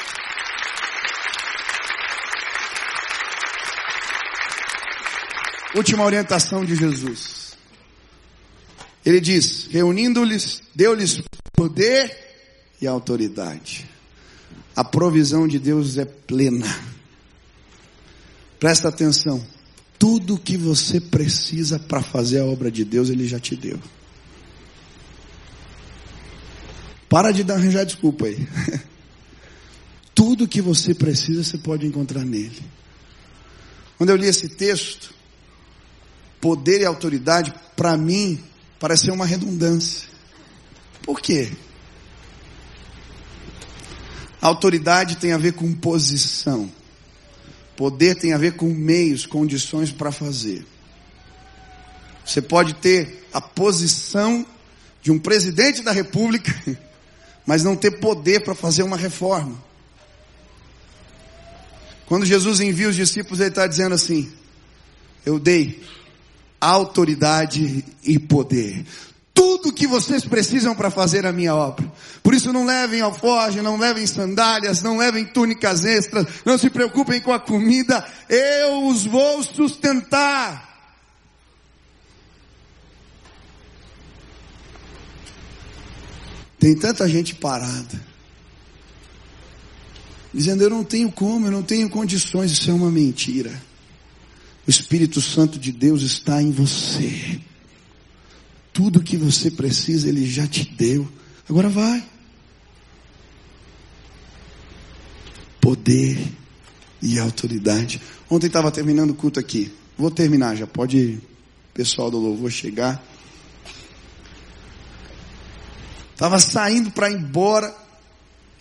Última 5.75 6.05
orientação 6.05 6.65
de 6.65 6.75
Jesus. 6.75 7.57
Ele 9.05 9.21
diz: 9.21 9.69
reunindo-lhes, 9.71 10.63
deu-lhes 10.75 11.23
poder 11.53 12.22
e 12.83 12.87
autoridade. 12.87 13.89
A 14.75 14.83
provisão 14.83 15.47
de 15.47 15.59
Deus 15.59 15.97
é 15.97 16.05
plena. 16.05 16.67
Presta 18.59 18.89
atenção. 18.89 19.43
Tudo 19.99 20.39
que 20.39 20.57
você 20.57 21.01
precisa 21.01 21.79
para 21.79 22.03
fazer 22.03 22.41
a 22.41 22.45
obra 22.45 22.71
de 22.71 22.85
Deus, 22.85 23.09
Ele 23.09 23.27
já 23.29 23.39
te 23.39 23.55
deu. 23.55 23.79
Para 27.09 27.31
de 27.31 27.45
dar 27.45 27.55
arranjar 27.55 27.85
desculpa 27.85 28.27
aí. 28.27 28.49
Tudo 30.15 30.49
que 30.49 30.61
você 30.61 30.95
precisa, 30.95 31.45
você 31.45 31.59
pode 31.59 31.87
encontrar 31.87 32.25
nele. 32.25 32.63
Quando 33.97 34.11
eu 34.11 34.17
li 34.17 34.27
esse 34.27 34.49
texto, 34.49 35.15
poder 36.41 36.81
e 36.81 36.85
autoridade, 36.85 37.55
para 37.77 37.97
mim, 37.97 38.43
pareceu 38.81 39.15
uma 39.15 39.27
redundância. 39.27 40.09
Por 41.03 41.21
quê? 41.21 41.53
Autoridade 44.43 45.19
tem 45.19 45.33
a 45.33 45.39
ver 45.39 45.53
com 45.53 45.73
posição. 45.73 46.69
Poder 47.77 48.17
tem 48.17 48.33
a 48.33 48.39
ver 48.39 48.57
com 48.57 48.67
meios, 48.67 49.25
condições 49.25 49.93
para 49.93 50.11
fazer. 50.11 50.67
Você 52.27 52.43
pode 52.43 52.75
ter 52.75 53.29
a 53.33 53.41
posição 53.41 54.45
de 55.01 55.13
um 55.13 55.19
presidente 55.19 55.81
da 55.83 55.93
república, 55.93 56.53
mas 57.47 57.63
não 57.63 57.77
ter 57.77 57.93
poder 57.93 58.41
para 58.41 58.55
fazer 58.55 58.83
uma 58.83 58.97
reforma. 58.97 59.57
Quando 62.07 62.27
Jesus 62.27 62.59
envia 62.59 62.89
os 62.89 62.97
discípulos, 62.97 63.39
ele 63.39 63.51
está 63.51 63.69
dizendo 63.69 63.95
assim: 63.95 64.31
Eu 65.25 65.39
dei 65.39 65.85
autoridade 66.61 67.85
e 68.03 68.19
poder 68.19 68.85
tudo 69.35 69.73
que 69.73 69.87
vocês 69.87 70.25
precisam 70.25 70.75
para 70.75 70.91
fazer 70.91 71.27
a 71.27 71.33
minha 71.33 71.55
obra. 71.55 71.91
Por 72.23 72.35
isso 72.35 72.53
não 72.53 72.65
levem 72.65 73.01
alforje, 73.01 73.63
não 73.63 73.79
levem 73.79 74.07
sandálias, 74.07 74.83
não 74.83 74.99
levem 74.99 75.25
túnicas 75.25 75.85
extras, 75.85 76.27
não 76.45 76.59
se 76.59 76.69
preocupem 76.71 77.21
com 77.21 77.33
a 77.33 77.41
comida, 77.41 78.07
eu 78.29 78.87
os 78.87 79.05
vou 79.05 79.43
sustentar. 79.43 80.71
Tem 86.59 86.77
tanta 86.77 87.09
gente 87.09 87.35
parada, 87.35 88.01
dizendo 90.33 90.63
eu 90.63 90.71
não 90.71 90.85
tenho 90.85 91.11
como, 91.11 91.47
eu 91.47 91.51
não 91.51 91.63
tenho 91.63 91.91
condições, 91.91 92.53
isso 92.53 92.71
é 92.71 92.73
uma 92.73 92.91
mentira. 92.91 93.51
O 94.65 94.71
Espírito 94.71 95.21
Santo 95.21 95.59
de 95.59 95.73
Deus 95.73 96.03
está 96.03 96.41
em 96.41 96.53
você. 96.53 97.41
Tudo 98.73 99.03
que 99.03 99.17
você 99.17 99.51
precisa, 99.51 100.09
Ele 100.09 100.27
já 100.27 100.47
te 100.47 100.65
deu. 100.65 101.07
Agora 101.49 101.69
vai. 101.69 102.03
Poder 105.61 106.19
e 107.01 107.19
autoridade. 107.19 108.01
Ontem 108.31 108.47
estava 108.47 108.71
terminando 108.71 109.11
o 109.11 109.15
culto 109.15 109.39
aqui. 109.39 109.73
Vou 109.99 110.11
terminar 110.11 110.57
já. 110.57 110.67
Pode 110.67 110.97
ir. 110.97 111.23
Pessoal 111.75 112.11
do 112.11 112.19
louvor 112.19 112.51
chegar. 112.51 113.03
Estava 116.13 116.39
saindo 116.39 116.91
para 116.91 117.11
ir 117.11 117.17
embora. 117.17 117.75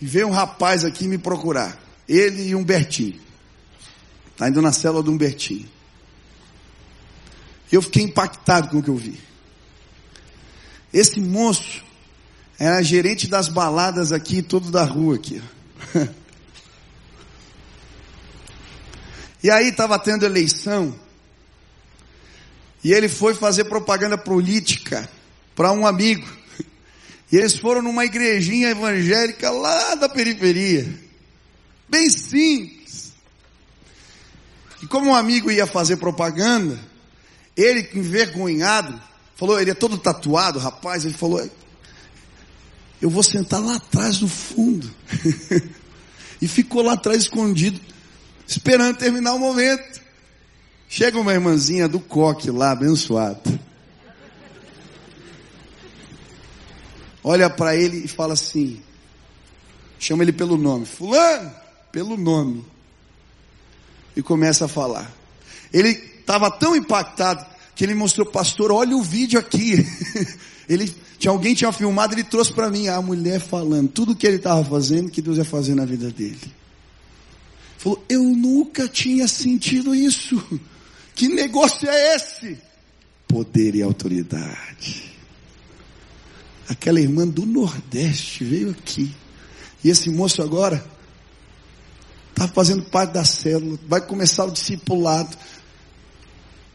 E 0.00 0.06
veio 0.06 0.28
um 0.28 0.32
rapaz 0.32 0.84
aqui 0.84 1.06
me 1.06 1.16
procurar. 1.16 1.80
Ele 2.08 2.48
e 2.48 2.54
Humbertinho. 2.54 3.20
Está 4.32 4.48
indo 4.48 4.60
na 4.60 4.72
célula 4.72 5.02
do 5.02 5.12
Humbertinho. 5.12 5.68
Eu 7.70 7.80
fiquei 7.80 8.02
impactado 8.02 8.68
com 8.68 8.78
o 8.78 8.82
que 8.82 8.90
eu 8.90 8.96
vi. 8.96 9.31
Esse 10.92 11.20
moço 11.20 11.82
era 12.58 12.82
gerente 12.82 13.26
das 13.26 13.48
baladas 13.48 14.12
aqui, 14.12 14.42
todo 14.42 14.70
da 14.70 14.84
rua 14.84 15.16
aqui. 15.16 15.42
e 19.42 19.50
aí 19.50 19.68
estava 19.68 19.98
tendo 19.98 20.26
eleição. 20.26 20.94
E 22.84 22.92
ele 22.92 23.08
foi 23.08 23.34
fazer 23.34 23.64
propaganda 23.64 24.18
política 24.18 25.08
para 25.54 25.72
um 25.72 25.86
amigo. 25.86 26.26
E 27.30 27.36
eles 27.36 27.56
foram 27.56 27.80
numa 27.80 28.04
igrejinha 28.04 28.70
evangélica 28.70 29.50
lá 29.50 29.94
da 29.94 30.08
periferia. 30.08 30.86
Bem 31.88 32.10
simples. 32.10 33.12
E 34.82 34.86
como 34.86 35.10
um 35.10 35.14
amigo 35.14 35.50
ia 35.50 35.66
fazer 35.66 35.96
propaganda, 35.96 36.78
ele 37.56 37.88
envergonhado, 37.94 39.00
Falou, 39.36 39.60
ele 39.60 39.70
é 39.70 39.74
todo 39.74 39.98
tatuado, 39.98 40.58
rapaz. 40.58 41.04
Ele 41.04 41.14
falou, 41.14 41.48
eu 43.00 43.10
vou 43.10 43.22
sentar 43.22 43.60
lá 43.60 43.76
atrás 43.76 44.20
no 44.20 44.28
fundo. 44.28 44.90
e 46.40 46.46
ficou 46.46 46.82
lá 46.82 46.92
atrás 46.92 47.22
escondido, 47.22 47.80
esperando 48.46 48.96
terminar 48.96 49.34
o 49.34 49.38
momento. 49.38 50.00
Chega 50.88 51.18
uma 51.18 51.32
irmãzinha 51.32 51.88
do 51.88 51.98
coque 51.98 52.50
lá, 52.50 52.72
abençoada. 52.72 53.40
Olha 57.24 57.48
para 57.48 57.74
ele 57.76 58.04
e 58.04 58.08
fala 58.08 58.34
assim: 58.34 58.82
chama 59.98 60.22
ele 60.22 60.32
pelo 60.32 60.56
nome, 60.56 60.84
Fulano, 60.84 61.52
pelo 61.90 62.16
nome. 62.16 62.64
E 64.14 64.22
começa 64.22 64.66
a 64.66 64.68
falar. 64.68 65.10
Ele 65.72 65.90
estava 65.90 66.50
tão 66.50 66.76
impactado 66.76 67.44
que 67.74 67.84
ele 67.84 67.94
mostrou, 67.94 68.26
pastor, 68.26 68.70
olha 68.70 68.96
o 68.96 69.02
vídeo 69.02 69.38
aqui. 69.38 69.86
ele 70.68 70.94
tinha 71.18 71.30
alguém 71.30 71.54
tinha 71.54 71.72
filmado, 71.72 72.14
ele 72.14 72.24
trouxe 72.24 72.52
para 72.52 72.70
mim 72.70 72.88
a 72.88 73.00
mulher 73.00 73.40
falando 73.40 73.88
tudo 73.88 74.16
que 74.16 74.26
ele 74.26 74.36
estava 74.36 74.64
fazendo, 74.64 75.10
que 75.10 75.22
Deus 75.22 75.38
ia 75.38 75.44
fazer 75.44 75.74
na 75.74 75.84
vida 75.84 76.10
dele. 76.10 76.52
Falou, 77.78 78.04
eu 78.08 78.22
nunca 78.22 78.88
tinha 78.88 79.26
sentido 79.26 79.94
isso. 79.94 80.42
Que 81.14 81.28
negócio 81.28 81.86
é 81.90 82.16
esse? 82.16 82.56
Poder 83.28 83.74
e 83.74 83.82
autoridade. 83.82 85.12
Aquela 86.66 86.98
irmã 86.98 87.28
do 87.28 87.44
Nordeste 87.44 88.42
veio 88.44 88.70
aqui. 88.70 89.14
E 89.84 89.90
esse 89.90 90.08
moço 90.08 90.40
agora 90.40 90.82
está 92.30 92.48
fazendo 92.48 92.82
parte 92.84 93.12
da 93.12 93.24
célula, 93.24 93.78
vai 93.86 94.00
começar 94.00 94.46
o 94.46 94.50
discipulado. 94.50 95.36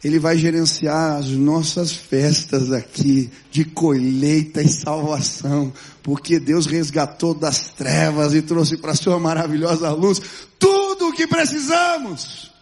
Ele 0.02 0.18
vai 0.20 0.38
gerenciar 0.38 1.16
as 1.16 1.28
nossas 1.30 1.92
festas 1.92 2.70
aqui 2.70 3.30
de 3.50 3.64
colheita 3.64 4.62
e 4.62 4.68
salvação, 4.68 5.72
porque 6.04 6.38
Deus 6.38 6.66
resgatou 6.66 7.34
das 7.34 7.70
trevas 7.70 8.32
e 8.32 8.40
trouxe 8.40 8.76
para 8.76 8.92
a 8.92 8.96
sua 8.96 9.18
maravilhosa 9.18 9.90
luz 9.90 10.20
tudo 10.56 11.08
o 11.08 11.12
que 11.12 11.26
precisamos. 11.26 12.52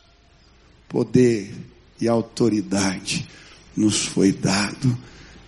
Poder 0.88 1.52
e 2.00 2.08
autoridade 2.08 3.28
nos 3.76 4.06
foi 4.06 4.32
dado 4.32 4.96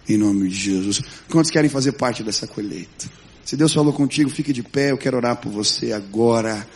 em 0.07 0.19
nome 0.19 0.49
de 0.49 0.57
Jesus. 0.57 1.01
Quantos 1.31 1.51
querem 1.51 1.71
fazer 1.71 1.93
parte 1.93 2.23
dessa 2.23 2.47
colheita? 2.47 3.11
Se 3.47 3.57
Deus 3.57 3.73
falou 3.73 3.95
contigo, 3.95 4.29
fique 4.29 4.53
de 4.53 4.63
pé, 4.63 4.91
eu 4.91 4.99
quero 4.99 5.17
orar 5.17 5.37
por 5.37 5.51
você 5.51 5.93
agora. 5.93 6.69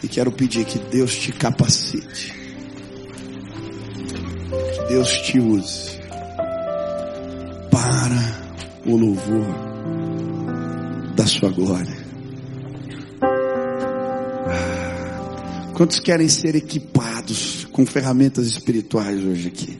E 0.00 0.06
quero 0.06 0.30
pedir 0.30 0.64
que 0.64 0.78
Deus 0.78 1.14
te 1.14 1.32
capacite 1.32 2.41
Deus 4.88 5.10
te 5.22 5.38
use 5.38 6.00
para 7.70 8.86
o 8.86 8.96
louvor 8.96 9.46
da 11.14 11.26
sua 11.26 11.50
glória. 11.50 12.02
Quantos 15.74 16.00
querem 16.00 16.28
ser 16.28 16.54
equipados 16.54 17.66
com 17.72 17.86
ferramentas 17.86 18.46
espirituais 18.46 19.24
hoje 19.24 19.48
aqui? 19.48 19.78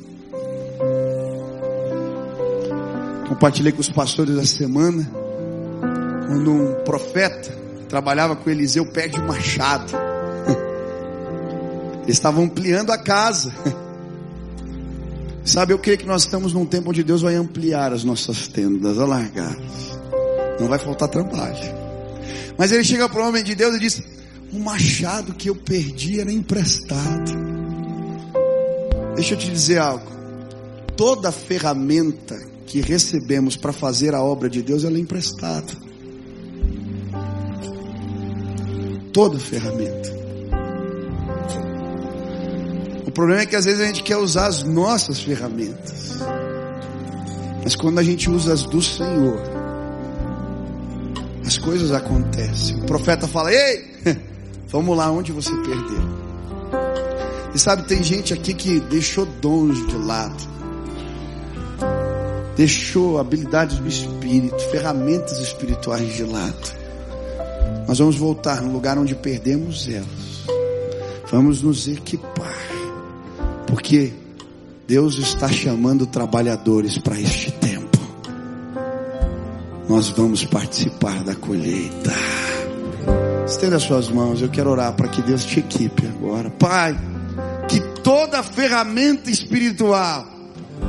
Compartilhei 3.29 3.73
com 3.73 3.81
os 3.81 3.91
pastores 3.91 4.37
da 4.37 4.45
semana, 4.45 5.11
quando 6.27 6.51
um 6.51 6.75
profeta 6.85 7.51
trabalhava 7.89 8.37
com 8.37 8.49
Eliseu 8.49 8.87
perde 8.87 9.21
o 9.21 9.27
machado. 9.27 9.93
Eles 12.05 12.17
estavam 12.17 12.45
ampliando 12.45 12.91
a 12.91 12.99
casa. 12.99 13.53
Sabe, 15.45 15.73
eu 15.73 15.79
creio 15.79 15.99
que 15.99 16.07
nós 16.07 16.23
estamos 16.23 16.53
num 16.53 16.65
tempo 16.65 16.91
onde 16.91 17.03
Deus 17.03 17.23
vai 17.23 17.35
ampliar 17.35 17.93
as 17.93 18.05
nossas 18.05 18.47
tendas, 18.47 18.99
alargar. 18.99 19.57
Não 20.61 20.69
vai 20.69 20.79
faltar 20.79 21.09
trabalho. 21.09 21.59
Mas 22.57 22.71
ele 22.71 22.85
chega 22.85 23.09
para 23.09 23.23
o 23.23 23.29
homem 23.29 23.43
de 23.43 23.55
Deus 23.55 23.75
e 23.75 23.81
diz: 23.81 24.01
O 24.53 24.59
machado 24.59 25.35
que 25.35 25.51
eu 25.51 25.57
perdi 25.57 26.21
era 26.21 26.31
emprestado. 26.31 27.33
Deixa 29.17 29.35
eu 29.35 29.39
te 29.39 29.51
dizer 29.51 29.79
algo. 29.79 30.11
Toda 30.97 31.33
ferramenta 31.33 32.39
que 32.67 32.81
recebemos 32.81 33.57
para 33.57 33.73
fazer 33.73 34.15
a 34.15 34.23
obra 34.23 34.49
de 34.49 34.63
Deus 34.63 34.85
ela 34.85 34.97
é 34.97 35.01
emprestada. 35.01 35.73
Toda 39.13 39.39
ferramenta. 39.39 40.22
O 43.13 43.15
problema 43.15 43.43
é 43.43 43.47
que 43.47 43.55
às 43.55 43.67
vezes 43.67 43.79
a 43.79 43.85
gente 43.85 44.03
quer 44.03 44.17
usar 44.17 44.47
as 44.47 44.63
nossas 44.63 45.21
ferramentas. 45.21 46.19
Mas 47.63 47.77
quando 47.77 47.99
a 47.99 48.03
gente 48.03 48.31
usa 48.31 48.55
as 48.55 48.63
do 48.63 48.81
Senhor, 48.81 49.39
as 51.45 51.59
coisas 51.59 51.93
acontecem. 51.93 52.79
O 52.79 52.87
profeta 52.87 53.29
fala: 53.29 53.53
Ei, 53.53 53.85
vamos 54.69 54.97
lá 54.97 55.11
onde 55.11 55.31
você 55.31 55.51
perdeu. 55.57 56.01
E 57.55 57.59
sabe, 57.59 57.83
tem 57.83 58.03
gente 58.03 58.33
aqui 58.33 58.55
que 58.55 58.81
deixou 58.81 59.27
dons 59.27 59.87
de 59.89 59.97
lado, 59.99 60.49
deixou 62.57 63.19
habilidades 63.19 63.79
do 63.79 63.89
espírito, 63.89 64.59
ferramentas 64.71 65.39
espirituais 65.39 66.15
de 66.15 66.25
lado. 66.25 66.75
Nós 67.87 67.99
vamos 67.99 68.17
voltar 68.17 68.63
no 68.63 68.73
lugar 68.73 68.97
onde 68.97 69.15
perdemos 69.15 69.87
elas. 69.87 70.47
Vamos 71.31 71.61
nos 71.61 71.89
equipar, 71.89 72.72
porque 73.83 74.13
Deus 74.87 75.19
está 75.19 75.49
chamando 75.49 76.07
trabalhadores 76.07 76.99
para 76.99 77.19
este 77.19 77.51
tempo. 77.51 77.99
Nós 79.89 80.11
vamos 80.11 80.45
participar 80.45 81.25
da 81.25 81.35
colheita. 81.35 82.13
Estenda 83.45 83.81
suas 83.81 84.09
mãos, 84.09 84.41
eu 84.41 84.49
quero 84.51 84.71
orar 84.71 84.93
para 84.93 85.09
que 85.09 85.21
Deus 85.21 85.45
te 85.45 85.59
equipe 85.59 86.07
agora. 86.07 86.49
Pai, 86.49 86.97
que 87.69 87.81
toda 88.05 88.41
ferramenta 88.45 89.33
espiritual 89.33 90.29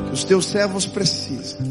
que 0.09 0.13
os 0.13 0.23
teus 0.23 0.45
servos 0.45 0.85
precisam, 0.85 1.61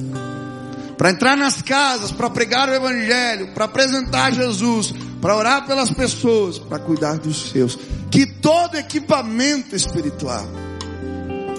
para 0.98 1.10
entrar 1.10 1.36
nas 1.36 1.62
casas, 1.62 2.10
para 2.10 2.28
pregar 2.30 2.68
o 2.68 2.74
Evangelho, 2.74 3.54
para 3.54 3.66
apresentar 3.66 4.32
Jesus, 4.32 4.92
para 5.20 5.36
orar 5.36 5.66
pelas 5.68 5.90
pessoas, 5.90 6.58
para 6.58 6.80
cuidar 6.80 7.18
dos 7.18 7.50
seus, 7.50 7.78
que 8.10 8.26
todo 8.26 8.76
equipamento 8.76 9.76
espiritual, 9.76 10.44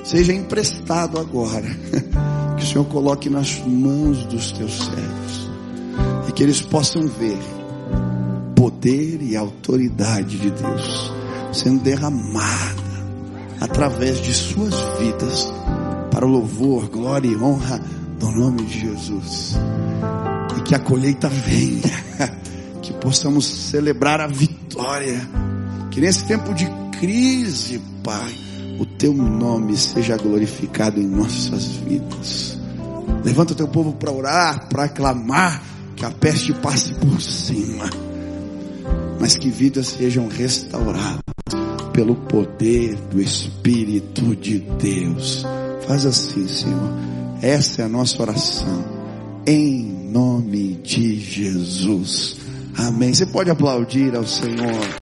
seja 0.03 0.33
emprestado 0.33 1.19
agora. 1.19 1.67
Que 2.55 2.63
o 2.63 2.67
Senhor 2.67 2.85
coloque 2.85 3.31
nas 3.31 3.59
mãos 3.65 4.25
dos 4.25 4.51
teus 4.51 4.77
servos. 4.77 5.49
E 6.29 6.31
que 6.31 6.43
eles 6.43 6.61
possam 6.61 7.07
ver 7.07 7.39
poder 8.55 9.21
e 9.21 9.35
autoridade 9.35 10.37
de 10.37 10.51
Deus 10.51 11.11
sendo 11.51 11.81
derramada 11.83 12.83
através 13.59 14.21
de 14.21 14.33
suas 14.33 14.73
vidas 14.99 15.53
para 16.11 16.25
o 16.25 16.29
louvor, 16.29 16.87
glória 16.89 17.27
e 17.27 17.35
honra 17.35 17.81
do 18.19 18.31
nome 18.31 18.63
de 18.63 18.81
Jesus. 18.81 19.55
E 20.57 20.61
que 20.61 20.75
a 20.75 20.79
colheita 20.79 21.29
venha, 21.29 22.37
que 22.81 22.93
possamos 22.93 23.45
celebrar 23.45 24.21
a 24.21 24.27
vitória. 24.27 25.21
Que 25.91 26.01
nesse 26.01 26.25
tempo 26.25 26.53
de 26.53 26.67
crise, 26.99 27.81
Pai, 28.03 28.33
o 28.79 28.85
teu 28.85 29.13
nome 29.13 29.77
seja 29.77 30.17
glorificado 30.17 30.99
em 30.99 31.07
nossas 31.07 31.65
vidas. 31.65 32.59
Levanta 33.23 33.53
o 33.53 33.55
teu 33.55 33.67
povo 33.67 33.93
para 33.93 34.11
orar, 34.11 34.67
para 34.69 34.89
clamar, 34.89 35.61
que 35.95 36.05
a 36.05 36.11
peste 36.11 36.53
passe 36.53 36.93
por 36.95 37.21
cima, 37.21 37.89
mas 39.19 39.37
que 39.37 39.49
vidas 39.49 39.87
sejam 39.87 40.27
restauradas 40.27 41.21
pelo 41.93 42.15
poder 42.15 42.95
do 43.11 43.21
Espírito 43.21 44.35
de 44.35 44.59
Deus. 44.59 45.45
Faz 45.87 46.05
assim, 46.05 46.47
Senhor. 46.47 46.91
Essa 47.41 47.83
é 47.83 47.85
a 47.85 47.89
nossa 47.89 48.21
oração. 48.21 48.83
Em 49.45 49.83
nome 50.11 50.75
de 50.83 51.19
Jesus. 51.19 52.37
Amém. 52.75 53.13
Você 53.13 53.25
pode 53.25 53.49
aplaudir 53.49 54.15
ao 54.15 54.25
Senhor. 54.25 54.83